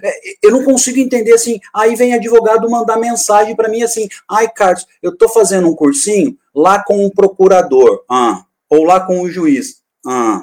É, 0.03 0.13
eu 0.43 0.51
não 0.51 0.63
consigo 0.63 0.99
entender 0.99 1.33
assim. 1.33 1.59
Aí 1.75 1.97
vem 1.97 2.13
advogado 2.13 2.69
mandar 2.69 2.99
mensagem 2.99 3.57
para 3.57 3.71
mim 3.71 3.83
assim: 3.83 4.07
ai, 4.31 4.47
Carlos, 4.47 4.87
eu 5.03 5.13
estou 5.13 5.27
fazendo 5.31 5.71
um 5.71 5.75
cursinho 5.75 6.37
lá 6.55 6.85
com 6.85 7.07
um 7.07 7.09
procurador, 7.09 8.05
ah, 8.11 8.45
ou 8.69 8.85
lá 8.85 9.01
com 9.01 9.23
um 9.23 9.31
juiz, 9.31 9.77
ah, 10.07 10.43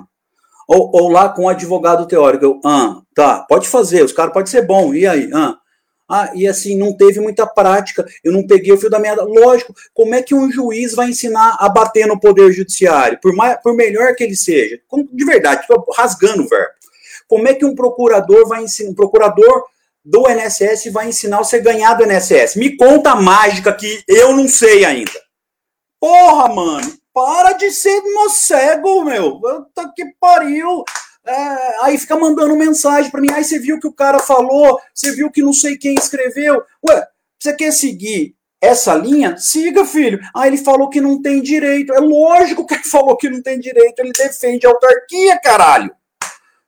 ou, 0.67 0.89
ou 0.91 1.09
lá 1.09 1.29
com 1.29 1.43
um 1.43 1.49
advogado 1.49 2.07
teórico. 2.07 2.45
Eu, 2.45 2.59
ah, 2.65 2.99
tá, 3.13 3.45
pode 3.47 3.69
fazer, 3.69 4.03
os 4.03 4.11
caras 4.11 4.33
podem 4.33 4.49
ser 4.49 4.65
bom, 4.65 4.91
e 4.91 5.05
aí? 5.05 5.29
Ah, 5.31 5.55
ah, 6.11 6.31
e 6.35 6.45
assim, 6.45 6.77
não 6.77 6.91
teve 6.91 7.21
muita 7.21 7.47
prática, 7.47 8.05
eu 8.21 8.33
não 8.33 8.45
peguei 8.45 8.73
o 8.73 8.77
fio 8.77 8.89
da 8.89 8.99
meada. 8.99 9.23
Lógico, 9.23 9.73
como 9.93 10.13
é 10.13 10.21
que 10.21 10.35
um 10.35 10.51
juiz 10.51 10.93
vai 10.93 11.09
ensinar 11.09 11.55
a 11.57 11.69
bater 11.69 12.05
no 12.05 12.19
poder 12.19 12.51
judiciário, 12.51 13.17
por, 13.21 13.33
mais, 13.33 13.61
por 13.61 13.73
melhor 13.73 14.13
que 14.13 14.25
ele 14.25 14.35
seja? 14.35 14.77
De 15.13 15.25
verdade, 15.25 15.65
rasgando 15.95 16.43
o 16.43 16.49
verbo. 16.49 16.73
Como 17.29 17.47
é 17.47 17.53
que 17.53 17.63
um 17.63 17.73
procurador 17.73 18.45
vai 18.45 18.63
ensinar, 18.63 18.89
um 18.89 18.93
procurador 18.93 19.63
do 20.03 20.27
NSS 20.27 20.89
vai 20.89 21.07
ensinar 21.07 21.37
você 21.37 21.57
a 21.57 21.61
ganhar 21.61 21.93
do 21.93 22.05
NSS? 22.05 22.59
Me 22.59 22.75
conta 22.75 23.11
a 23.11 23.15
mágica 23.15 23.71
que 23.71 24.03
eu 24.05 24.35
não 24.35 24.49
sei 24.49 24.83
ainda. 24.83 25.17
Porra, 25.97 26.53
mano, 26.53 26.93
para 27.13 27.53
de 27.53 27.71
ser 27.71 28.01
cego, 28.29 29.05
meu. 29.05 29.39
Puta 29.39 29.91
que 29.95 30.05
pariu. 30.19 30.83
É, 31.25 31.85
aí 31.85 31.97
fica 31.97 32.17
mandando 32.17 32.55
mensagem 32.55 33.11
para 33.11 33.21
mim. 33.21 33.31
Aí 33.31 33.43
você 33.43 33.59
viu 33.59 33.79
que 33.79 33.87
o 33.87 33.93
cara 33.93 34.19
falou, 34.19 34.79
você 34.93 35.11
viu 35.11 35.31
que 35.31 35.41
não 35.41 35.53
sei 35.53 35.77
quem 35.77 35.95
escreveu. 35.95 36.63
Ué, 36.87 37.07
você 37.39 37.53
quer 37.53 37.71
seguir 37.71 38.35
essa 38.59 38.93
linha? 38.95 39.37
Siga, 39.37 39.85
filho. 39.85 40.19
Ah, 40.35 40.47
ele 40.47 40.57
falou 40.57 40.89
que 40.89 41.01
não 41.01 41.21
tem 41.21 41.41
direito. 41.41 41.93
É 41.93 41.99
lógico 41.99 42.65
que 42.65 42.75
ele 42.75 42.83
falou 42.89 43.15
que 43.15 43.29
não 43.29 43.41
tem 43.41 43.59
direito. 43.59 43.99
Ele 43.99 44.11
defende 44.11 44.65
a 44.65 44.69
autarquia, 44.69 45.39
caralho. 45.39 45.91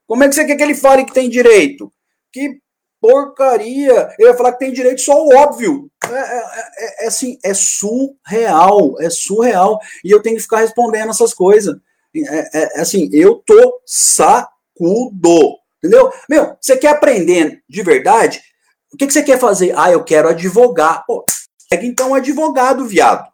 Como 0.05 0.23
é 0.23 0.29
que 0.29 0.35
você 0.35 0.45
quer 0.45 0.55
que 0.55 0.63
ele 0.63 0.75
fale 0.75 1.05
que 1.05 1.13
tem 1.13 1.29
direito? 1.29 1.91
Que 2.31 2.59
porcaria. 3.01 4.13
Ele 4.17 4.29
ia 4.29 4.37
falar 4.37 4.53
que 4.53 4.59
tem 4.59 4.71
direito 4.71 5.01
só 5.01 5.23
o 5.23 5.35
óbvio. 5.35 5.89
É, 6.05 6.13
é, 6.13 6.43
é, 6.77 7.05
é 7.05 7.07
assim, 7.07 7.37
é 7.43 7.53
surreal. 7.53 8.95
É 8.99 9.09
surreal. 9.09 9.79
E 10.03 10.11
eu 10.11 10.21
tenho 10.21 10.35
que 10.35 10.43
ficar 10.43 10.59
respondendo 10.59 11.09
essas 11.09 11.33
coisas. 11.33 11.75
É, 12.15 12.39
é, 12.39 12.77
é, 12.77 12.81
assim, 12.81 13.09
eu 13.11 13.35
tô 13.45 13.81
sacudo. 13.85 15.57
Entendeu? 15.77 16.11
Meu, 16.29 16.55
você 16.61 16.77
quer 16.77 16.89
aprender 16.89 17.61
de 17.67 17.81
verdade? 17.81 18.41
O 18.93 18.97
que, 18.97 19.07
que 19.07 19.13
você 19.13 19.23
quer 19.23 19.39
fazer? 19.39 19.73
Ah, 19.75 19.91
eu 19.91 20.03
quero 20.03 20.29
advogar. 20.29 21.03
Pô, 21.05 21.25
pega 21.69 21.85
então 21.85 22.11
um 22.11 22.15
advogado, 22.15 22.85
viado. 22.85 23.27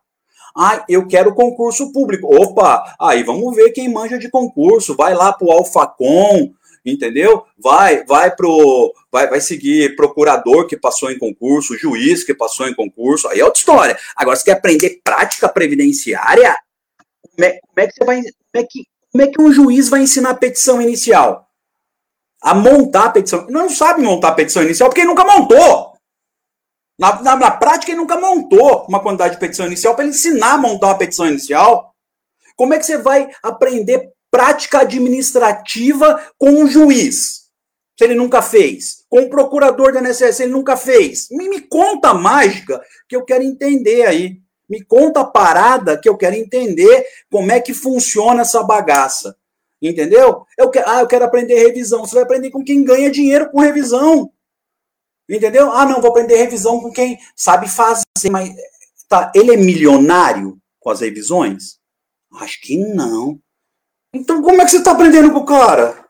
Ah, 0.58 0.84
eu 0.90 1.06
quero 1.08 1.36
concurso 1.36 1.92
público. 1.92 2.28
Opa, 2.34 2.96
aí 3.00 3.24
vamos 3.24 3.56
ver 3.56 3.72
quem 3.72 3.92
manja 3.92 4.18
de 4.18 4.30
concurso. 4.30 4.96
Vai 4.96 5.14
lá 5.14 5.32
pro 5.32 5.52
Alfacom, 5.52 6.52
entendeu? 6.86 7.46
Vai, 7.58 8.04
vai 8.06 8.36
pro, 8.36 8.94
vai, 9.12 9.28
vai 9.28 9.42
seguir 9.42 9.96
procurador 9.96 10.66
que 10.66 10.78
passou 10.78 11.12
em 11.12 11.20
concurso, 11.20 11.78
juiz 11.78 12.24
que 12.24 12.34
passou 12.34 12.68
em 12.68 12.74
concurso. 12.74 13.28
Aí 13.28 13.40
é 13.40 13.46
outra 13.46 13.60
história. 13.60 14.00
Agora, 14.16 14.36
você 14.36 14.46
quer 14.46 14.54
aprender 14.54 15.02
prática 15.04 15.48
previdenciária? 15.48 16.56
Como 17.36 17.46
é, 17.46 17.60
como 17.60 17.80
é 17.80 17.88
que 17.88 17.94
você 17.94 18.06
vai 18.06 18.22
como 18.52 18.64
é 18.64 18.68
que, 18.68 18.84
como 19.12 19.24
é 19.24 19.28
que 19.28 19.42
um 19.42 19.52
juiz 19.52 19.90
vai 19.90 20.02
ensinar 20.02 20.32
a 20.32 20.36
petição 20.36 20.82
inicial? 20.82 21.48
A 22.42 22.54
montar 22.54 23.06
a 23.06 23.10
petição. 23.12 23.48
Não 23.50 23.70
sabe 23.70 24.02
montar 24.02 24.30
a 24.30 24.36
petição 24.36 24.64
inicial 24.64 24.90
porque 24.90 25.02
ele 25.02 25.10
nunca 25.10 25.26
montou. 25.26 25.94
Na, 26.98 27.22
na, 27.22 27.36
na 27.36 27.52
prática, 27.52 27.92
ele 27.92 28.02
nunca 28.02 28.20
montou 28.20 28.86
uma 28.88 29.02
quantidade 29.02 29.36
de 29.36 29.40
petição 29.40 29.66
inicial 29.66 29.96
para 29.96 30.04
ele 30.04 30.14
ensinar 30.14 30.54
a 30.54 30.58
montar 30.58 30.88
uma 30.88 30.98
petição 30.98 31.28
inicial. 31.28 31.94
Como 32.56 32.74
é 32.74 32.78
que 32.78 32.86
você 32.86 32.98
vai 32.98 33.30
aprender 33.42 34.12
prática 34.30 34.82
administrativa 34.82 36.22
com 36.38 36.50
um 36.50 36.68
juiz? 36.68 37.48
Se 37.98 38.04
ele 38.04 38.16
nunca 38.16 38.42
fez. 38.42 39.06
Com 39.10 39.22
o 39.22 39.30
procurador 39.30 39.94
da 39.94 40.02
NSS, 40.02 40.44
ele 40.44 40.52
nunca 40.52 40.76
fez. 40.76 41.28
Me, 41.32 41.48
me 41.50 41.62
conta 41.62 42.10
a 42.10 42.14
mágica 42.14 42.82
que 43.08 43.16
eu 43.16 43.24
quero 43.24 43.44
entender 43.44 44.06
aí. 44.06 44.42
Me 44.70 44.84
conta 44.84 45.22
a 45.22 45.26
parada 45.26 45.98
que 45.98 46.08
eu 46.08 46.16
quero 46.16 46.36
entender 46.36 47.06
como 47.32 47.52
é 47.52 47.60
que 47.60 47.74
funciona 47.74 48.42
essa 48.42 48.62
bagaça. 48.62 49.36
Entendeu? 49.82 50.46
Eu 50.58 50.70
quero, 50.70 50.90
ah, 50.90 51.02
eu 51.02 51.08
quero 51.08 51.26
aprender 51.26 51.56
revisão. 51.56 52.06
Você 52.06 52.16
vai 52.16 52.24
aprender 52.24 52.52
com 52.52 52.64
quem 52.64 52.84
ganha 52.84 53.10
dinheiro 53.10 53.50
com 53.50 53.60
revisão. 53.60 54.32
Entendeu? 55.28 55.72
Ah, 55.72 55.86
não, 55.86 56.02
vou 56.02 56.12
aprender 56.12 56.36
revisão 56.36 56.80
com 56.80 56.92
quem 56.92 57.18
sabe 57.36 57.70
fazer. 57.70 58.04
Mas 58.30 58.54
tá, 59.08 59.32
ele 59.34 59.54
é 59.54 59.58
milionário 59.58 60.60
com 60.80 60.90
as 60.90 61.02
revisões? 61.02 61.80
Acho 62.40 62.62
que 62.62 62.78
não. 62.78 63.40
Então 64.14 64.42
como 64.42 64.62
é 64.62 64.66
que 64.66 64.72
você 64.72 64.78
está 64.78 64.92
aprendendo 64.92 65.32
com 65.32 65.40
o 65.40 65.46
cara? 65.46 66.06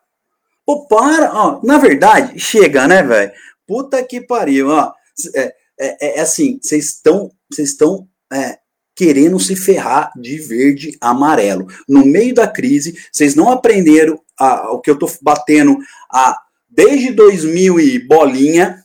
Pô, 0.66 0.86
para, 0.88 1.34
ó, 1.34 1.60
na 1.64 1.78
verdade, 1.78 2.40
chega, 2.40 2.88
né, 2.88 3.02
velho? 3.02 3.32
Puta 3.66 4.04
que 4.04 4.22
pariu, 4.22 4.70
ó. 4.70 4.94
É, 5.36 5.54
é, 5.80 6.18
é 6.18 6.22
assim, 6.22 6.60
vocês 6.62 6.86
estão, 6.86 7.32
vocês 7.52 7.70
estão 7.70 8.08
é, 8.32 8.60
querendo 8.96 9.40
se 9.40 9.56
ferrar 9.56 10.12
de 10.16 10.38
verde 10.40 10.98
amarelo. 11.00 11.68
No 11.88 12.06
meio 12.06 12.34
da 12.34 12.48
crise, 12.48 13.00
vocês 13.12 13.34
não 13.34 13.50
aprenderam 13.50 14.20
a, 14.38 14.72
o 14.72 14.82
que 14.82 14.92
eu 14.92 15.00
tô 15.00 15.10
batendo 15.22 15.78
a, 16.12 16.38
desde 16.70 17.12
2000 17.12 17.80
e 17.80 18.00
bolinha. 18.00 18.84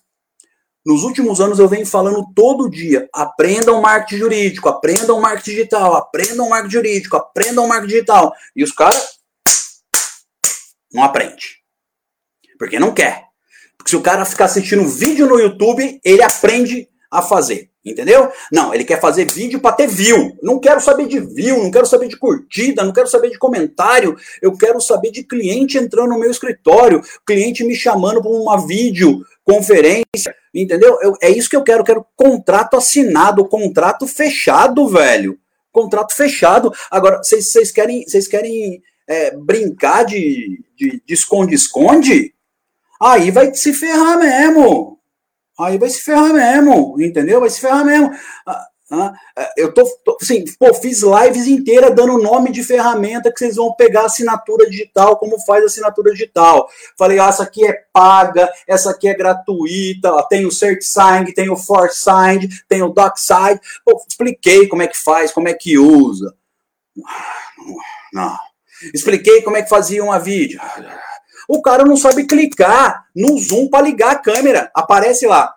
Nos 0.87 1.03
últimos 1.03 1.41
anos 1.41 1.59
eu 1.59 1.69
venho 1.69 1.85
falando 1.85 2.27
todo 2.33 2.71
dia: 2.71 3.09
aprendam 3.13 3.81
marketing 3.81 4.19
jurídico, 4.19 4.69
aprendam 4.69 5.21
marketing 5.21 5.51
digital, 5.51 5.95
aprendam 5.97 6.49
marketing 6.49 6.73
jurídico, 6.73 7.17
aprendam 7.17 7.67
marketing 7.67 7.93
digital. 7.93 8.33
E 8.55 8.63
os 8.63 8.71
caras 8.71 9.19
não 10.93 11.03
aprendem. 11.03 11.37
Porque 12.57 12.79
não 12.79 12.95
quer. 12.95 13.25
Porque 13.77 13.91
se 13.91 13.97
o 13.97 14.01
cara 14.01 14.25
ficar 14.25 14.45
assistindo 14.45 14.87
vídeo 14.87 15.27
no 15.27 15.41
YouTube, 15.41 16.01
ele 16.05 16.23
aprende 16.23 16.89
a 17.15 17.23
fazer. 17.23 17.71
Entendeu? 17.85 18.31
Não, 18.51 18.75
ele 18.75 18.83
quer 18.83 18.99
fazer 18.99 19.31
vídeo 19.31 19.61
para 19.61 19.77
ter 19.77 19.87
view. 19.87 20.37
Não 20.43 20.59
quero 20.59 20.81
saber 20.81 21.07
de 21.07 21.21
view, 21.21 21.63
não 21.63 21.71
quero 21.71 21.87
saber 21.87 22.09
de 22.09 22.17
curtida, 22.17 22.83
não 22.83 22.93
quero 22.93 23.07
saber 23.07 23.31
de 23.31 23.39
comentário. 23.39 24.17
Eu 24.41 24.57
quero 24.57 24.81
saber 24.81 25.11
de 25.11 25.23
cliente 25.23 25.77
entrando 25.77 26.09
no 26.09 26.19
meu 26.19 26.31
escritório, 26.31 27.03
cliente 27.27 27.63
me 27.63 27.75
chamando 27.75 28.23
para 28.23 28.31
uma 28.31 28.67
vídeo 28.67 29.23
conferência, 29.45 30.35
entendeu? 30.55 30.99
Eu, 31.03 31.15
é 31.21 31.29
isso 31.31 31.51
que 31.51 31.57
eu 31.57 31.63
quero, 31.63 31.81
eu 31.81 31.85
quero 31.85 32.07
contrato 32.17 32.79
assinado, 32.79 33.47
contrato 33.47 34.07
fechado, 34.07 34.89
velho. 34.89 35.39
Contrato 35.71 36.15
fechado. 36.15 36.73
Agora, 36.91 37.19
vocês 37.19 37.71
querem, 37.71 38.05
vocês 38.05 38.27
querem 38.27 38.83
é, 39.07 39.37
brincar 39.37 40.05
de 40.05 40.63
esconde-esconde? 41.07 42.33
Aí 43.01 43.31
vai 43.31 43.55
se 43.55 43.75
ferrar 43.75 44.19
mesmo. 44.19 44.94
Aí 45.59 45.79
vai 45.79 45.89
se 45.89 46.01
ferrar 46.01 46.33
mesmo, 46.33 47.01
entendeu? 47.01 47.41
Vai 47.41 47.51
se 47.51 47.61
ferrar 47.61 47.85
mesmo. 47.85 48.11
Ah, 48.47 48.67
ah, 48.91 49.15
é, 49.37 49.53
eu 49.57 49.73
tô, 49.73 49.85
tô, 50.05 50.19
assim, 50.21 50.45
pô, 50.59 50.75
fiz 50.75 51.03
lives 51.03 51.47
inteiras 51.47 51.95
dando 51.95 52.19
nome 52.19 52.53
de 52.53 52.63
ferramenta 52.63 53.33
que 53.33 53.39
vocês 53.39 53.57
vão 53.57 53.73
pegar 53.75 54.05
assinatura 54.05 54.69
digital, 54.69 55.17
como 55.17 55.41
faz 55.41 55.65
assinatura 55.65 56.13
digital. 56.13 56.69
Falei, 56.99 57.19
ah, 57.19 57.29
essa 57.29 57.45
aqui 57.45 57.67
é 57.67 57.73
paga, 57.93 58.51
essa 58.67 58.91
aqui 58.91 59.09
é 59.09 59.15
gratuita, 59.15 60.13
ó, 60.13 60.23
tem 60.23 60.45
o 60.45 60.53
CertSign, 60.53 61.33
tem 61.33 61.49
o 61.51 61.57
ForSign, 61.57 62.49
tem 62.69 62.83
o 62.83 62.91
DocSign. 62.91 63.59
Pô, 63.85 64.05
expliquei 64.07 64.69
como 64.69 64.83
é 64.83 64.87
que 64.87 64.97
faz, 64.97 65.33
como 65.33 65.49
é 65.49 65.55
que 65.55 65.79
usa. 65.79 66.35
Não. 68.13 68.37
Expliquei 68.93 69.41
como 69.43 69.57
é 69.57 69.63
que 69.63 69.69
fazia 69.69 70.05
uma 70.05 70.19
vídeo. 70.19 70.61
O 71.49 71.63
cara 71.63 71.85
não 71.85 71.97
sabe 71.97 72.27
clicar 72.27 73.07
no 73.15 73.39
zoom 73.39 73.69
para 73.69 73.85
ligar 73.85 74.13
a 74.13 74.19
câmera. 74.19 74.71
Aparece 74.75 75.27
lá. 75.27 75.55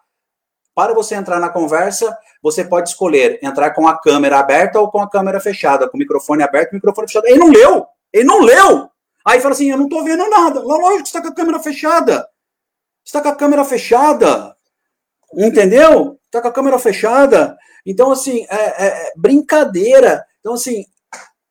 Para 0.75 0.93
você 0.93 1.15
entrar 1.15 1.39
na 1.39 1.49
conversa, 1.49 2.15
você 2.41 2.63
pode 2.63 2.89
escolher 2.89 3.39
entrar 3.41 3.71
com 3.71 3.87
a 3.87 3.99
câmera 3.99 4.39
aberta 4.39 4.79
ou 4.79 4.91
com 4.91 5.01
a 5.01 5.09
câmera 5.09 5.39
fechada, 5.39 5.89
com 5.89 5.97
o 5.97 5.99
microfone 5.99 6.43
aberto 6.43 6.71
o 6.71 6.75
microfone 6.75 7.07
fechado. 7.07 7.27
Ele 7.27 7.39
não 7.39 7.49
leu! 7.49 7.85
Ele 8.13 8.23
não 8.25 8.41
leu! 8.41 8.89
Aí 9.25 9.41
fala 9.41 9.53
assim: 9.53 9.69
eu 9.69 9.77
não 9.77 9.89
tô 9.89 10.03
vendo 10.03 10.29
nada. 10.29 10.61
Lógico 10.61 11.03
que 11.03 11.07
está 11.07 11.21
com 11.21 11.27
a 11.27 11.35
câmera 11.35 11.59
fechada. 11.59 12.27
Está 13.03 13.21
com 13.21 13.29
a 13.29 13.35
câmera 13.35 13.65
fechada. 13.65 14.55
Entendeu? 15.33 16.17
Está 16.25 16.41
com 16.41 16.47
a 16.47 16.53
câmera 16.53 16.79
fechada. 16.79 17.57
Então, 17.85 18.11
assim, 18.11 18.45
é, 18.49 18.55
é, 18.55 18.87
é 18.87 19.11
brincadeira. 19.17 20.25
Então, 20.39 20.53
assim, 20.53 20.85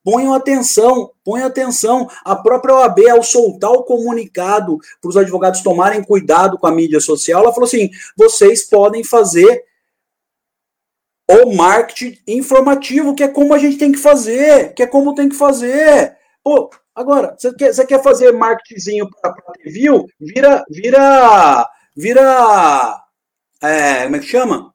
Ponham 0.07 0.33
atenção, 0.33 1.11
ponham 1.21 1.47
atenção. 1.47 2.09
A 2.23 2.33
própria 2.33 2.75
OAB, 2.75 3.09
ao 3.09 3.21
soltar 3.21 3.71
o 3.71 3.83
comunicado 3.83 4.77
para 5.01 5.09
os 5.09 5.17
advogados 5.17 5.59
tomarem 5.59 6.01
cuidado 6.01 6.57
com 6.57 6.65
a 6.65 6.71
mídia 6.71 7.01
social, 7.01 7.43
ela 7.43 7.51
falou 7.51 7.67
assim: 7.67 7.89
vocês 8.15 8.63
podem 8.69 9.03
fazer 9.03 9.65
o 11.29 11.53
marketing 11.53 12.17
informativo, 12.25 13.13
que 13.13 13.21
é 13.21 13.27
como 13.27 13.53
a 13.53 13.57
gente 13.57 13.77
tem 13.77 13.91
que 13.91 13.97
fazer, 13.97 14.73
que 14.73 14.81
é 14.81 14.87
como 14.87 15.13
tem 15.13 15.27
que 15.27 15.35
fazer. 15.35 16.15
Pô, 16.41 16.69
agora, 16.95 17.35
você 17.37 17.53
quer, 17.53 17.85
quer 17.85 18.01
fazer 18.01 18.31
marketingzinho 18.31 19.09
para 19.21 19.35
view? 19.65 20.07
Vira, 20.17 20.63
vira, 20.69 21.69
vira, 21.93 23.03
é, 23.61 24.03
como 24.05 24.15
é 24.15 24.19
que 24.19 24.25
chama? 24.25 24.73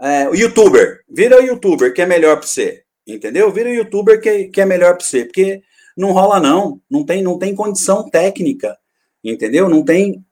É, 0.00 0.34
youtuber. 0.34 1.04
Vira 1.06 1.42
youtuber, 1.42 1.92
que 1.92 2.00
é 2.00 2.06
melhor 2.06 2.38
para 2.38 2.46
você. 2.46 2.82
Entendeu? 3.06 3.50
Vira 3.52 3.70
youtuber 3.70 4.20
que, 4.20 4.44
que 4.48 4.60
é 4.60 4.64
melhor 4.64 4.96
para 4.96 5.04
você, 5.04 5.24
porque 5.24 5.62
não 5.96 6.12
rola 6.12 6.40
não, 6.40 6.80
não 6.90 7.04
tem, 7.04 7.22
não 7.22 7.38
tem 7.38 7.54
condição 7.54 8.08
técnica, 8.08 8.78
entendeu? 9.22 9.68
Não 9.68 9.84
tem 9.84 10.24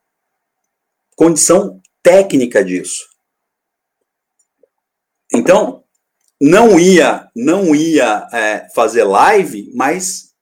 condição 1.15 1.81
técnica 2.01 2.63
disso. 2.63 3.05
Então, 5.33 5.83
não 6.39 6.79
ia, 6.79 7.29
não 7.35 7.75
ia 7.75 8.27
é, 8.33 8.67
fazer 8.73 9.03
live, 9.03 9.71
mas 9.75 10.33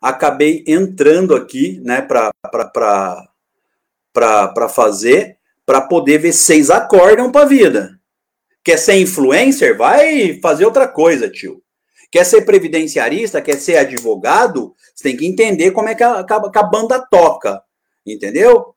acabei 0.00 0.64
entrando 0.66 1.34
aqui, 1.34 1.80
né, 1.84 2.02
para 2.02 2.32
para 4.12 4.68
fazer, 4.68 5.38
para 5.64 5.80
poder 5.80 6.18
ver 6.18 6.32
se 6.32 6.40
vocês 6.40 6.70
acordam 6.70 7.32
para 7.32 7.42
a 7.42 7.48
vida. 7.48 7.98
Quer 8.64 8.78
ser 8.78 9.00
influencer? 9.00 9.76
Vai 9.76 10.38
fazer 10.40 10.64
outra 10.64 10.86
coisa, 10.86 11.28
tio. 11.28 11.62
Quer 12.10 12.24
ser 12.24 12.42
previdenciarista? 12.42 13.40
Quer 13.40 13.58
ser 13.58 13.78
advogado? 13.78 14.74
Você 14.94 15.04
tem 15.04 15.16
que 15.16 15.26
entender 15.26 15.70
como 15.70 15.88
é 15.88 15.94
que 15.94 16.02
a, 16.04 16.22
que 16.24 16.58
a 16.58 16.62
banda 16.62 17.04
toca. 17.10 17.62
Entendeu? 18.06 18.74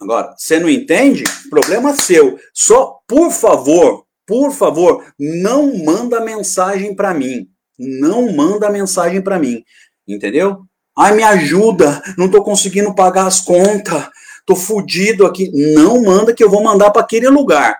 Agora, 0.00 0.34
você 0.36 0.58
não 0.58 0.68
entende? 0.68 1.24
Problema 1.50 1.94
seu. 1.94 2.38
Só, 2.52 3.00
por 3.06 3.30
favor, 3.30 4.04
por 4.26 4.52
favor, 4.52 5.04
não 5.18 5.84
manda 5.84 6.20
mensagem 6.20 6.94
para 6.94 7.12
mim. 7.12 7.48
Não 7.78 8.32
manda 8.32 8.70
mensagem 8.70 9.20
para 9.20 9.38
mim. 9.38 9.62
Entendeu? 10.06 10.62
Ai, 10.96 11.14
me 11.14 11.22
ajuda, 11.22 12.02
não 12.16 12.30
tô 12.30 12.42
conseguindo 12.42 12.94
pagar 12.94 13.26
as 13.26 13.40
contas, 13.40 14.08
tô 14.46 14.54
fudido 14.54 15.26
aqui. 15.26 15.50
Não 15.74 16.02
manda 16.02 16.32
que 16.32 16.42
eu 16.42 16.50
vou 16.50 16.62
mandar 16.62 16.90
para 16.90 17.02
aquele 17.02 17.28
lugar. 17.28 17.78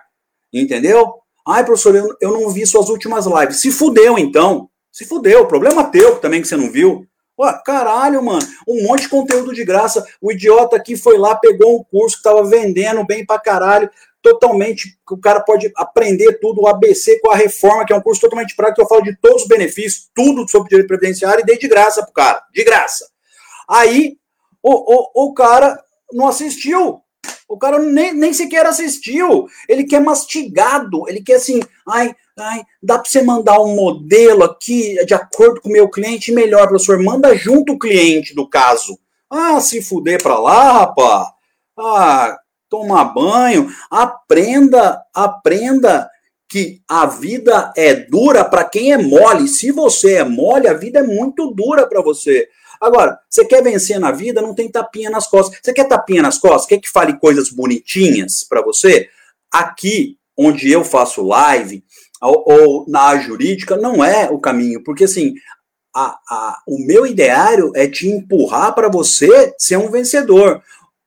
Entendeu? 0.51 1.13
Ai, 1.47 1.63
professor, 1.63 1.95
eu, 1.95 2.15
eu 2.19 2.31
não 2.31 2.49
vi 2.49 2.65
suas 2.65 2.89
últimas 2.89 3.25
lives. 3.25 3.61
Se 3.61 3.71
fudeu, 3.71 4.17
então. 4.17 4.69
Se 4.91 5.05
fudeu. 5.05 5.45
Problema 5.45 5.83
teu 5.83 6.19
também 6.19 6.41
que 6.41 6.47
você 6.47 6.57
não 6.57 6.71
viu. 6.71 7.07
Ué, 7.37 7.61
caralho, 7.65 8.23
mano. 8.23 8.47
Um 8.67 8.83
monte 8.83 9.01
de 9.01 9.09
conteúdo 9.09 9.53
de 9.53 9.63
graça. 9.63 10.05
O 10.21 10.31
idiota 10.31 10.75
aqui 10.75 10.95
foi 10.95 11.17
lá, 11.17 11.35
pegou 11.35 11.79
um 11.79 11.83
curso 11.83 12.17
que 12.17 12.23
tava 12.23 12.43
vendendo 12.45 13.05
bem 13.05 13.25
pra 13.25 13.37
caralho. 13.37 13.89
Totalmente. 14.21 14.97
O 15.11 15.17
cara 15.17 15.39
pode 15.41 15.71
aprender 15.75 16.39
tudo. 16.39 16.61
O 16.61 16.67
ABC 16.67 17.19
com 17.19 17.29
a 17.29 17.35
reforma, 17.35 17.85
que 17.85 17.93
é 17.93 17.95
um 17.95 18.01
curso 18.01 18.21
totalmente 18.21 18.55
prático. 18.55 18.81
Eu 18.81 18.87
falo 18.87 19.03
de 19.03 19.15
todos 19.17 19.43
os 19.43 19.47
benefícios, 19.47 20.09
tudo 20.15 20.49
sobre 20.49 20.69
direito 20.69 20.87
previdenciário 20.87 21.41
e 21.41 21.45
dei 21.45 21.57
de 21.57 21.67
graça 21.67 22.01
pro 22.01 22.13
cara. 22.13 22.41
De 22.51 22.63
graça. 22.63 23.07
Aí, 23.69 24.17
o, 24.63 24.71
o, 24.71 25.27
o 25.27 25.33
cara 25.33 25.79
não 26.11 26.27
assistiu. 26.27 27.01
O 27.47 27.57
cara 27.57 27.79
nem, 27.79 28.13
nem 28.13 28.33
sequer 28.33 28.65
assistiu. 28.65 29.47
Ele 29.69 29.83
quer 29.83 30.01
mastigado. 30.01 31.07
Ele 31.07 31.21
quer 31.21 31.35
assim, 31.35 31.59
ai, 31.87 32.15
ai, 32.37 32.63
dá 32.81 32.97
para 32.97 33.09
você 33.09 33.21
mandar 33.21 33.59
um 33.61 33.75
modelo 33.75 34.43
aqui 34.43 34.95
de 35.05 35.13
acordo 35.13 35.61
com 35.61 35.69
o 35.69 35.71
meu 35.71 35.89
cliente 35.89 36.31
melhor, 36.31 36.67
professor. 36.67 37.01
Manda 37.01 37.35
junto 37.35 37.73
o 37.73 37.79
cliente 37.79 38.33
do 38.33 38.49
caso. 38.49 38.97
Ah, 39.29 39.59
se 39.59 39.81
fuder 39.81 40.21
para 40.21 40.39
lá, 40.39 40.71
rapá. 40.73 41.31
Ah, 41.77 42.37
tomar 42.69 43.05
banho. 43.05 43.69
Aprenda, 43.91 45.01
aprenda 45.13 46.09
que 46.47 46.81
a 46.87 47.05
vida 47.05 47.73
é 47.75 47.93
dura 47.93 48.45
para 48.45 48.63
quem 48.63 48.91
é 48.91 48.97
mole. 48.97 49.47
Se 49.47 49.71
você 49.71 50.15
é 50.15 50.23
mole, 50.23 50.67
a 50.67 50.73
vida 50.73 50.99
é 50.99 51.03
muito 51.03 51.51
dura 51.51 51.87
para 51.87 52.01
você. 52.01 52.47
Agora, 52.79 53.19
você 53.29 53.45
quer 53.45 53.63
vencer 53.63 53.99
na 53.99 54.11
vida, 54.11 54.41
não 54.41 54.53
tem 54.53 54.69
tapinha 54.69 55.09
nas 55.09 55.27
costas. 55.27 55.59
Você 55.61 55.73
quer 55.73 55.85
tapinha 55.87 56.21
nas 56.21 56.37
costas? 56.37 56.65
Quer 56.67 56.79
que 56.79 56.89
fale 56.89 57.17
coisas 57.19 57.49
bonitinhas 57.49 58.43
para 58.43 58.61
você? 58.61 59.09
Aqui, 59.51 60.17
onde 60.37 60.71
eu 60.71 60.83
faço 60.83 61.23
live, 61.23 61.83
ou, 62.21 62.43
ou, 62.45 62.85
na 62.87 63.17
jurídica, 63.17 63.77
não 63.77 64.03
é 64.03 64.29
o 64.29 64.39
caminho. 64.39 64.83
Porque, 64.83 65.03
assim, 65.03 65.35
a, 65.95 66.17
a, 66.29 66.61
o 66.67 66.77
meu 66.85 67.05
ideário 67.05 67.71
é 67.75 67.87
te 67.87 68.07
empurrar 68.07 68.73
para 68.73 68.89
você 68.89 69.53
ser 69.57 69.77
um 69.77 69.89
vencedor. 69.89 70.61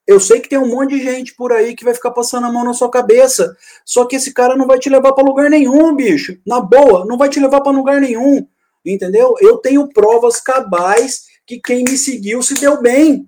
Eu 0.06 0.18
sei 0.18 0.40
que 0.40 0.48
tem 0.48 0.58
um 0.58 0.68
monte 0.68 0.96
de 0.96 1.04
gente 1.04 1.34
por 1.34 1.52
aí 1.52 1.74
que 1.76 1.84
vai 1.84 1.92
ficar 1.92 2.12
passando 2.12 2.46
a 2.46 2.52
mão 2.52 2.64
na 2.64 2.72
sua 2.72 2.90
cabeça. 2.90 3.54
Só 3.84 4.06
que 4.06 4.16
esse 4.16 4.32
cara 4.32 4.56
não 4.56 4.66
vai 4.66 4.78
te 4.78 4.88
levar 4.88 5.12
para 5.12 5.22
lugar 5.22 5.50
nenhum, 5.50 5.94
bicho. 5.94 6.38
Na 6.46 6.60
boa, 6.60 7.04
não 7.04 7.18
vai 7.18 7.28
te 7.28 7.38
levar 7.38 7.60
para 7.60 7.72
lugar 7.72 8.00
nenhum. 8.00 8.46
Entendeu? 8.82 9.34
Eu 9.38 9.58
tenho 9.58 9.86
provas 9.88 10.40
cabais 10.40 11.27
que 11.48 11.58
quem 11.58 11.82
me 11.82 11.96
seguiu 11.96 12.42
se 12.42 12.60
deu 12.60 12.80
bem. 12.82 13.26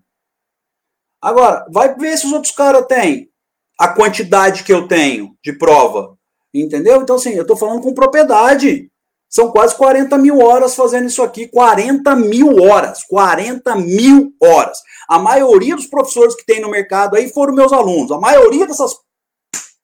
Agora, 1.23 1.67
vai 1.73 1.95
ver 1.95 2.19
se 2.19 2.27
os 2.27 2.33
outros 2.33 2.53
caras 2.53 2.85
têm 2.87 3.31
a 3.79 3.89
quantidade 3.89 4.63
que 4.63 4.73
eu 4.73 4.87
tenho 4.87 5.35
de 5.43 5.55
prova. 5.55 6.19
Entendeu? 6.53 7.01
Então, 7.01 7.17
assim, 7.17 7.31
eu 7.31 7.43
estou 7.43 7.57
falando 7.57 7.81
com 7.81 7.95
propriedade. 7.95 8.91
São 9.27 9.51
quase 9.51 9.75
40 9.77 10.19
mil 10.19 10.39
horas 10.41 10.75
fazendo 10.75 11.07
isso 11.07 11.23
aqui. 11.23 11.49
40 11.49 12.15
mil 12.17 12.63
horas. 12.63 13.05
40 13.05 13.75
mil 13.77 14.35
horas. 14.43 14.79
A 15.09 15.19
maioria 15.19 15.75
dos 15.75 15.87
professores 15.87 16.35
que 16.35 16.45
tem 16.45 16.61
no 16.61 16.71
mercado 16.71 17.17
aí 17.17 17.33
foram 17.33 17.55
meus 17.55 17.73
alunos. 17.73 18.13
A 18.13 18.19
maioria 18.19 18.67
dessas 18.67 18.93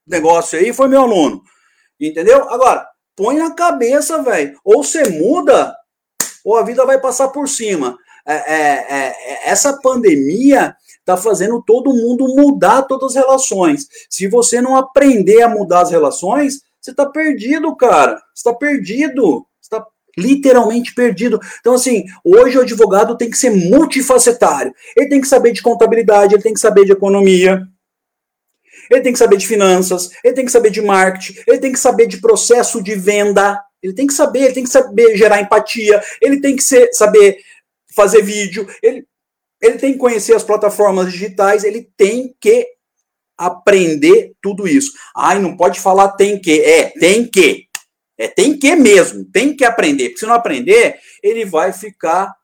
negócios 0.06 0.60
aí 0.60 0.74
foi 0.74 0.88
meu 0.88 1.00
aluno. 1.00 1.42
Entendeu? 1.98 2.50
Agora, 2.50 2.86
põe 3.16 3.36
na 3.36 3.54
cabeça, 3.54 4.22
velho. 4.22 4.58
Ou 4.62 4.84
você 4.84 5.08
muda, 5.08 5.74
ou 6.44 6.56
a 6.56 6.62
vida 6.62 6.84
vai 6.84 7.00
passar 7.00 7.28
por 7.28 7.48
cima. 7.48 7.96
É, 8.26 8.34
é, 8.34 8.86
é, 8.88 9.50
essa 9.50 9.80
pandemia 9.80 10.74
está 10.98 11.16
fazendo 11.16 11.62
todo 11.62 11.94
mundo 11.94 12.26
mudar 12.34 12.82
todas 12.82 13.16
as 13.16 13.24
relações. 13.24 13.86
Se 14.10 14.26
você 14.26 14.60
não 14.60 14.74
aprender 14.74 15.42
a 15.42 15.48
mudar 15.48 15.82
as 15.82 15.90
relações, 15.90 16.60
você 16.80 16.90
está 16.90 17.06
perdido, 17.06 17.74
cara. 17.76 18.16
Você 18.34 18.48
está 18.48 18.52
perdido. 18.52 19.46
Você 19.60 19.74
está 19.74 19.86
literalmente 20.18 20.94
perdido. 20.94 21.38
Então, 21.60 21.74
assim, 21.74 22.04
hoje 22.24 22.58
o 22.58 22.62
advogado 22.62 23.16
tem 23.16 23.30
que 23.30 23.38
ser 23.38 23.50
multifacetário. 23.50 24.74
Ele 24.96 25.08
tem 25.08 25.20
que 25.20 25.28
saber 25.28 25.52
de 25.52 25.62
contabilidade, 25.62 26.34
ele 26.34 26.42
tem 26.42 26.54
que 26.54 26.60
saber 26.60 26.84
de 26.84 26.92
economia, 26.92 27.62
ele 28.90 29.02
tem 29.02 29.12
que 29.12 29.18
saber 29.18 29.36
de 29.36 29.46
finanças, 29.46 30.10
ele 30.24 30.34
tem 30.34 30.44
que 30.44 30.52
saber 30.52 30.70
de 30.70 30.80
marketing, 30.80 31.40
ele 31.46 31.58
tem 31.58 31.72
que 31.72 31.78
saber 31.78 32.06
de 32.06 32.18
processo 32.18 32.82
de 32.82 32.94
venda, 32.94 33.60
ele 33.82 33.92
tem 33.92 34.06
que 34.06 34.14
saber, 34.14 34.44
ele 34.44 34.54
tem 34.54 34.64
que 34.64 34.70
saber 34.70 35.16
gerar 35.16 35.40
empatia, 35.40 36.02
ele 36.20 36.40
tem 36.40 36.56
que 36.56 36.62
ser, 36.62 36.88
saber 36.92 37.38
fazer 37.96 38.22
vídeo, 38.22 38.68
ele, 38.82 39.04
ele 39.60 39.78
tem 39.78 39.94
que 39.94 39.98
conhecer 39.98 40.34
as 40.34 40.44
plataformas 40.44 41.10
digitais, 41.10 41.64
ele 41.64 41.90
tem 41.96 42.36
que 42.38 42.68
aprender 43.36 44.34
tudo 44.40 44.68
isso. 44.68 44.92
Ai, 45.16 45.38
não 45.38 45.56
pode 45.56 45.80
falar 45.80 46.12
tem 46.12 46.40
que. 46.40 46.60
É, 46.60 46.90
tem 46.90 47.26
que. 47.26 47.66
É, 48.18 48.28
tem 48.28 48.58
que 48.58 48.74
mesmo, 48.76 49.24
tem 49.24 49.54
que 49.54 49.64
aprender. 49.64 50.08
Porque 50.08 50.20
se 50.20 50.26
não 50.26 50.34
aprender, 50.34 50.98
ele 51.22 51.44
vai 51.44 51.72
ficar 51.72 52.34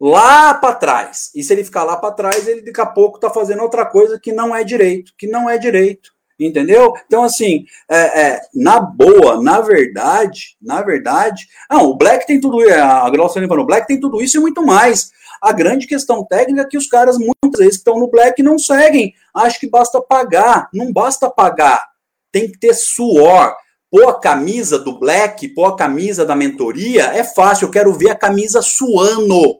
lá 0.00 0.54
para 0.54 0.74
trás. 0.74 1.30
E 1.34 1.44
se 1.44 1.52
ele 1.52 1.62
ficar 1.62 1.84
lá 1.84 1.96
para 1.96 2.14
trás, 2.14 2.48
ele 2.48 2.62
daqui 2.62 2.80
a 2.80 2.86
pouco 2.86 3.18
está 3.18 3.30
fazendo 3.30 3.62
outra 3.62 3.84
coisa 3.86 4.18
que 4.18 4.32
não 4.32 4.54
é 4.54 4.64
direito, 4.64 5.12
que 5.18 5.26
não 5.26 5.48
é 5.48 5.58
direito. 5.58 6.10
Entendeu? 6.40 6.94
Então, 7.06 7.22
assim, 7.22 7.66
é, 7.88 8.22
é, 8.22 8.40
na 8.54 8.80
boa, 8.80 9.42
na 9.42 9.60
verdade, 9.60 10.56
na 10.60 10.80
verdade. 10.80 11.46
Não, 11.70 11.90
o 11.90 11.96
Black 11.96 12.26
tem 12.26 12.40
tudo 12.40 12.62
isso. 12.62 12.72
A 12.72 13.10
Glaucia 13.10 13.46
falou, 13.46 13.64
o 13.64 13.66
Black 13.66 13.86
tem 13.86 14.00
tudo 14.00 14.22
isso 14.22 14.38
e 14.38 14.40
muito 14.40 14.64
mais. 14.64 15.10
A 15.42 15.52
grande 15.52 15.86
questão 15.86 16.24
técnica 16.24 16.62
é 16.62 16.66
que 16.66 16.78
os 16.78 16.86
caras, 16.86 17.18
muitas 17.18 17.58
vezes, 17.58 17.74
que 17.74 17.80
estão 17.80 17.98
no 17.98 18.10
Black 18.10 18.42
não 18.42 18.58
seguem. 18.58 19.14
Acho 19.34 19.60
que 19.60 19.68
basta 19.68 20.00
pagar. 20.00 20.68
Não 20.72 20.90
basta 20.92 21.28
pagar. 21.28 21.86
Tem 22.32 22.50
que 22.50 22.58
ter 22.58 22.74
suor. 22.74 23.54
Pôr 23.90 24.08
a 24.08 24.18
camisa 24.20 24.78
do 24.78 24.98
Black, 24.98 25.48
pôr 25.48 25.64
a 25.64 25.76
camisa 25.76 26.24
da 26.24 26.36
mentoria, 26.36 27.06
é 27.06 27.24
fácil. 27.24 27.66
Eu 27.66 27.72
quero 27.72 27.92
ver 27.92 28.10
a 28.10 28.14
camisa 28.14 28.62
suando, 28.62 29.58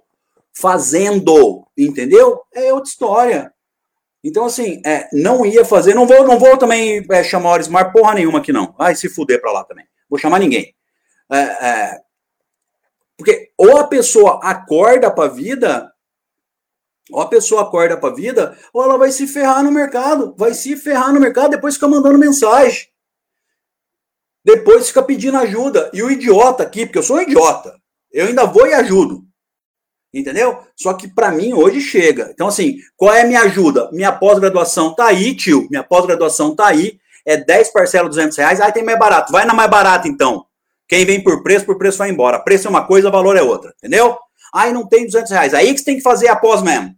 fazendo. 0.53 1.67
Entendeu? 1.77 2.41
É 2.55 2.73
outra 2.73 2.89
história. 2.89 3.53
Então, 4.23 4.45
assim, 4.45 4.83
é, 4.85 5.09
não 5.13 5.47
ia 5.47 5.65
fazer, 5.65 5.95
não 5.95 6.07
vou, 6.07 6.27
não 6.27 6.39
vou 6.39 6.57
também 6.59 7.05
é, 7.11 7.25
chamar 7.25 7.51
o 7.51 7.53
Orismar 7.55 7.93
porra 7.93 8.15
nenhuma 8.15 8.39
aqui, 8.39 8.53
não. 8.53 8.75
Vai 8.77 8.95
se 8.95 9.09
fuder 9.09 9.41
pra 9.41 9.53
lá 9.53 9.65
também. 9.65 9.87
Vou 10.09 10.19
chamar 10.19 10.39
ninguém. 10.39 10.75
É, 11.33 11.39
é 11.39 12.01
porque 13.21 13.53
ou 13.59 13.77
a 13.77 13.87
pessoa 13.87 14.41
acorda 14.43 15.11
pra 15.11 15.29
vida, 15.29 15.93
ou 17.11 17.21
a 17.21 17.29
pessoa 17.29 17.63
acorda 17.63 17.95
pra 17.99 18.15
vida, 18.15 18.59
ou 18.73 18.83
ela 18.83 18.97
vai 18.97 19.13
se 19.13 19.27
ferrar 19.27 19.63
no 19.63 19.71
mercado. 19.71 20.35
Vai 20.39 20.55
se 20.55 20.75
ferrar 20.75 21.13
no 21.13 21.21
mercado, 21.21 21.51
depois 21.51 21.75
fica 21.75 21.87
mandando 21.87 22.19
mensagem. 22.19 22.89
Depois 24.43 24.89
fica 24.89 25.03
pedindo 25.03 25.37
ajuda. 25.37 25.91
E 25.93 26.03
o 26.03 26.11
idiota 26.11 26.63
aqui, 26.63 26.87
porque 26.87 26.99
eu 26.99 27.03
sou 27.03 27.17
um 27.17 27.21
idiota, 27.21 27.79
eu 28.11 28.27
ainda 28.27 28.47
vou 28.47 28.67
e 28.67 28.73
ajudo. 28.73 29.23
Entendeu? 30.13 30.59
Só 30.75 30.93
que 30.95 31.07
para 31.07 31.31
mim 31.31 31.53
hoje 31.53 31.81
chega. 31.81 32.31
Então, 32.33 32.49
assim, 32.49 32.79
qual 32.97 33.15
é 33.15 33.23
a 33.23 33.27
minha 33.27 33.43
ajuda? 33.43 33.89
Minha 33.93 34.11
pós-graduação 34.11 34.95
tá 34.95 35.07
aí, 35.07 35.35
tio. 35.35 35.69
Minha 35.71 35.85
pós-graduação 35.85 36.55
tá 36.55 36.67
aí. 36.67 36.99
É 37.25 37.37
10 37.37 37.73
parcelas, 37.73 38.11
200 38.11 38.37
reais. 38.37 38.61
Aí 38.61 38.73
tem 38.73 38.83
mais 38.83 38.99
barato. 38.99 39.33
Vai 39.33 39.45
na 39.45 39.55
mais 39.55 39.71
barata, 39.71 40.09
então. 40.09 40.45
Quem 40.89 41.05
vem 41.05 41.23
por 41.23 41.43
preço, 41.45 41.65
por 41.65 41.79
preço 41.79 41.99
vai 41.99 42.11
embora. 42.11 42.41
Preço 42.41 42.67
é 42.67 42.71
uma 42.71 42.85
coisa, 42.85 43.11
valor 43.11 43.37
é 43.37 43.43
outra. 43.43 43.73
Entendeu? 43.79 44.19
Aí 44.53 44.73
não 44.73 44.89
tem 44.89 45.07
200 45.07 45.31
reais. 45.31 45.55
Aí 45.55 45.73
que 45.73 45.79
você 45.79 45.85
tem 45.85 45.97
que 45.97 46.03
fazer 46.03 46.29
a 46.29 46.35
pós 46.35 46.63
mesmo. 46.63 46.93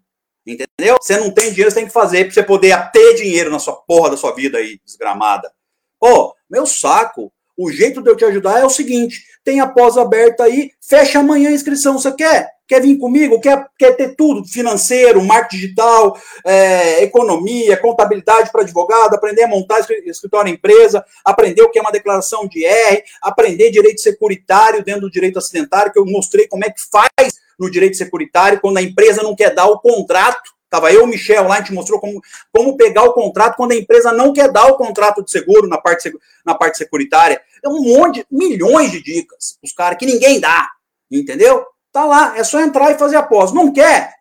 Entendeu? 0.46 0.96
Você 1.00 1.18
não 1.18 1.30
tem 1.30 1.50
dinheiro, 1.50 1.70
você 1.70 1.76
tem 1.76 1.86
que 1.86 1.92
fazer 1.92 2.24
pra 2.24 2.34
você 2.34 2.42
poder 2.42 2.90
ter 2.90 3.14
dinheiro 3.14 3.50
na 3.50 3.58
sua 3.58 3.74
porra 3.74 4.10
da 4.10 4.16
sua 4.16 4.34
vida 4.34 4.58
aí, 4.58 4.80
desgramada. 4.84 5.52
Pô, 6.00 6.34
meu 6.50 6.66
saco. 6.66 7.32
O 7.62 7.70
jeito 7.70 8.02
de 8.02 8.10
eu 8.10 8.16
te 8.16 8.24
ajudar 8.24 8.58
é 8.58 8.64
o 8.64 8.70
seguinte: 8.70 9.22
tem 9.44 9.60
a 9.60 9.68
pós 9.68 9.96
aberta 9.96 10.42
aí, 10.42 10.72
fecha 10.80 11.20
amanhã 11.20 11.48
a 11.48 11.52
inscrição. 11.52 11.96
Você 11.96 12.10
quer? 12.12 12.50
Quer 12.66 12.82
vir 12.82 12.98
comigo? 12.98 13.40
Quer, 13.40 13.64
quer 13.78 13.92
ter 13.92 14.16
tudo? 14.16 14.44
Financeiro, 14.44 15.22
marketing 15.22 15.56
digital, 15.56 16.18
é, 16.44 17.04
economia, 17.04 17.76
contabilidade 17.76 18.50
para 18.50 18.62
advogado, 18.62 19.14
aprender 19.14 19.44
a 19.44 19.48
montar 19.48 19.78
escritório 20.04 20.52
empresa, 20.52 21.04
aprender 21.24 21.62
o 21.62 21.70
que 21.70 21.78
é 21.78 21.82
uma 21.82 21.92
declaração 21.92 22.48
de 22.48 22.64
R, 22.64 23.04
aprender 23.22 23.70
direito 23.70 24.00
securitário 24.00 24.82
dentro 24.82 25.02
do 25.02 25.10
direito 25.10 25.38
acidentário, 25.38 25.92
que 25.92 25.98
eu 25.98 26.06
mostrei 26.06 26.48
como 26.48 26.64
é 26.64 26.70
que 26.70 26.80
faz 26.90 27.34
no 27.58 27.70
direito 27.70 27.96
securitário 27.96 28.60
quando 28.60 28.78
a 28.78 28.82
empresa 28.82 29.22
não 29.22 29.36
quer 29.36 29.54
dar 29.54 29.66
o 29.66 29.78
contrato. 29.78 30.50
Estava 30.72 30.90
eu, 30.90 31.06
Michel, 31.06 31.48
lá, 31.48 31.56
a 31.56 31.58
gente 31.58 31.74
mostrou 31.74 32.00
como, 32.00 32.22
como 32.50 32.78
pegar 32.78 33.02
o 33.02 33.12
contrato 33.12 33.56
quando 33.56 33.72
a 33.72 33.76
empresa 33.76 34.10
não 34.10 34.32
quer 34.32 34.50
dar 34.50 34.68
o 34.68 34.76
contrato 34.78 35.22
de 35.22 35.30
seguro 35.30 35.68
na 35.68 35.76
parte, 35.76 36.10
na 36.46 36.54
parte 36.54 36.78
securitária. 36.78 37.42
É 37.62 37.68
um 37.68 37.82
monte, 37.82 38.26
milhões 38.30 38.90
de 38.90 39.02
dicas, 39.02 39.58
os 39.62 39.70
caras 39.70 39.98
que 39.98 40.06
ninguém 40.06 40.40
dá, 40.40 40.66
entendeu? 41.10 41.66
Tá 41.92 42.06
lá, 42.06 42.38
é 42.38 42.42
só 42.42 42.58
entrar 42.58 42.90
e 42.90 42.98
fazer 42.98 43.16
a 43.16 43.22
pós. 43.22 43.52
Não 43.52 43.70
quer? 43.70 44.14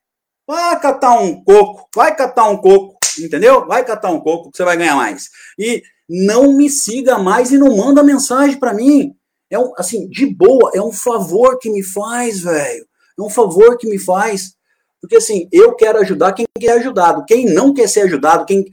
Vai 0.46 0.78
catar 0.82 1.18
um 1.22 1.42
coco, 1.42 1.88
vai 1.96 2.14
catar 2.14 2.50
um 2.50 2.58
coco, 2.58 2.98
entendeu? 3.18 3.66
Vai 3.66 3.86
catar 3.86 4.12
um 4.12 4.20
coco 4.20 4.52
que 4.52 4.58
você 4.58 4.66
vai 4.66 4.76
ganhar 4.76 4.98
mais. 4.98 5.30
E 5.58 5.82
não 6.10 6.52
me 6.52 6.70
siga 6.70 7.18
mais 7.18 7.54
e 7.54 7.58
não 7.58 7.78
manda 7.78 8.04
mensagem 8.04 8.60
para 8.60 8.74
mim. 8.74 9.16
É 9.50 9.58
um, 9.58 9.72
assim, 9.78 10.10
de 10.10 10.26
boa, 10.26 10.70
é 10.76 10.82
um 10.82 10.92
favor 10.92 11.58
que 11.60 11.70
me 11.70 11.82
faz, 11.82 12.42
velho. 12.42 12.86
É 13.18 13.22
um 13.22 13.30
favor 13.30 13.78
que 13.78 13.88
me 13.88 13.98
faz. 13.98 14.54
Porque 15.02 15.16
assim, 15.18 15.50
eu 15.52 15.76
quero 15.76 16.00
ajudar 16.00 16.34
quem 16.34 16.46
quer 16.60 16.74
ajudado. 16.74 17.26
Quem 17.26 17.46
não 17.46 17.74
quer 17.74 17.90
ser 17.90 18.02
ajudado, 18.02 18.46
quem 18.46 18.66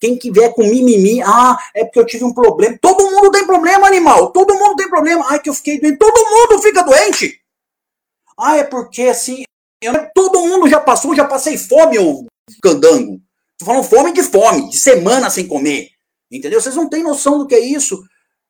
quem 0.00 0.18
que 0.18 0.30
vier 0.30 0.52
com 0.52 0.62
mimimi, 0.62 1.22
ah, 1.22 1.56
é 1.74 1.82
porque 1.82 1.98
eu 1.98 2.04
tive 2.04 2.24
um 2.24 2.34
problema. 2.34 2.76
Todo 2.80 3.10
mundo 3.10 3.30
tem 3.30 3.46
problema, 3.46 3.86
animal. 3.86 4.32
Todo 4.32 4.54
mundo 4.54 4.76
tem 4.76 4.88
problema. 4.88 5.24
Ai, 5.28 5.40
que 5.40 5.48
eu 5.48 5.54
fiquei 5.54 5.80
doente. 5.80 5.96
Todo 5.96 6.30
mundo 6.30 6.62
fica 6.62 6.82
doente. 6.82 7.40
Ah, 8.38 8.56
é 8.56 8.64
porque 8.64 9.02
assim, 9.02 9.44
eu, 9.80 9.92
todo 10.14 10.40
mundo 10.40 10.68
já 10.68 10.80
passou, 10.80 11.14
já 11.14 11.24
passei 11.24 11.56
fome, 11.56 11.98
ô 11.98 12.26
candango. 12.62 13.20
Tô 13.58 13.64
falando 13.64 13.84
fome 13.84 14.12
de 14.12 14.22
fome, 14.22 14.68
de 14.68 14.76
semana 14.76 15.30
sem 15.30 15.46
comer. 15.46 15.90
Entendeu? 16.30 16.60
Vocês 16.60 16.76
não 16.76 16.88
têm 16.88 17.02
noção 17.02 17.38
do 17.38 17.46
que 17.46 17.54
é 17.54 17.60
isso. 17.60 18.02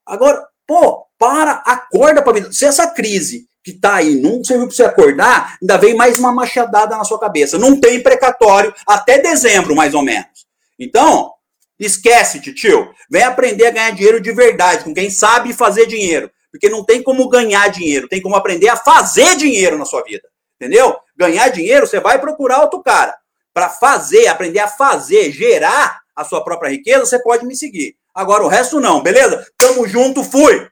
Agora, 0.06 0.44
pô, 0.66 1.06
para, 1.18 1.62
acorda 1.66 2.22
pra 2.22 2.32
vida. 2.32 2.52
Se 2.52 2.64
essa 2.64 2.90
crise 2.90 3.46
que 3.64 3.72
tá 3.72 3.94
aí 3.94 4.16
não 4.16 4.44
serviu 4.44 4.66
para 4.66 4.76
você 4.76 4.84
acordar, 4.84 5.56
ainda 5.60 5.78
vem 5.78 5.94
mais 5.94 6.18
uma 6.18 6.30
machadada 6.30 6.98
na 6.98 7.02
sua 7.02 7.18
cabeça. 7.18 7.56
Não 7.56 7.80
tem 7.80 8.02
precatório 8.02 8.74
até 8.86 9.18
dezembro, 9.18 9.74
mais 9.74 9.94
ou 9.94 10.02
menos. 10.02 10.46
Então, 10.78 11.32
esquece, 11.80 12.40
tio. 12.40 12.92
Vem 13.10 13.22
aprender 13.22 13.66
a 13.66 13.70
ganhar 13.70 13.90
dinheiro 13.92 14.20
de 14.20 14.32
verdade, 14.32 14.84
com 14.84 14.92
quem 14.92 15.08
sabe 15.08 15.54
fazer 15.54 15.86
dinheiro. 15.86 16.30
Porque 16.52 16.68
não 16.68 16.84
tem 16.84 17.02
como 17.02 17.26
ganhar 17.28 17.66
dinheiro, 17.68 18.06
tem 18.06 18.20
como 18.20 18.36
aprender 18.36 18.68
a 18.68 18.76
fazer 18.76 19.34
dinheiro 19.36 19.78
na 19.78 19.86
sua 19.86 20.04
vida. 20.04 20.28
Entendeu? 20.60 20.94
Ganhar 21.16 21.48
dinheiro, 21.48 21.86
você 21.86 21.98
vai 21.98 22.20
procurar 22.20 22.60
outro 22.60 22.82
cara. 22.82 23.16
Para 23.54 23.70
fazer, 23.70 24.26
aprender 24.26 24.60
a 24.60 24.68
fazer, 24.68 25.32
gerar 25.32 26.00
a 26.14 26.22
sua 26.22 26.44
própria 26.44 26.70
riqueza, 26.70 27.06
você 27.06 27.18
pode 27.18 27.46
me 27.46 27.56
seguir. 27.56 27.96
Agora 28.14 28.44
o 28.44 28.48
resto 28.48 28.78
não, 28.78 29.02
beleza? 29.02 29.44
Tamo 29.56 29.88
junto, 29.88 30.22
fui! 30.22 30.68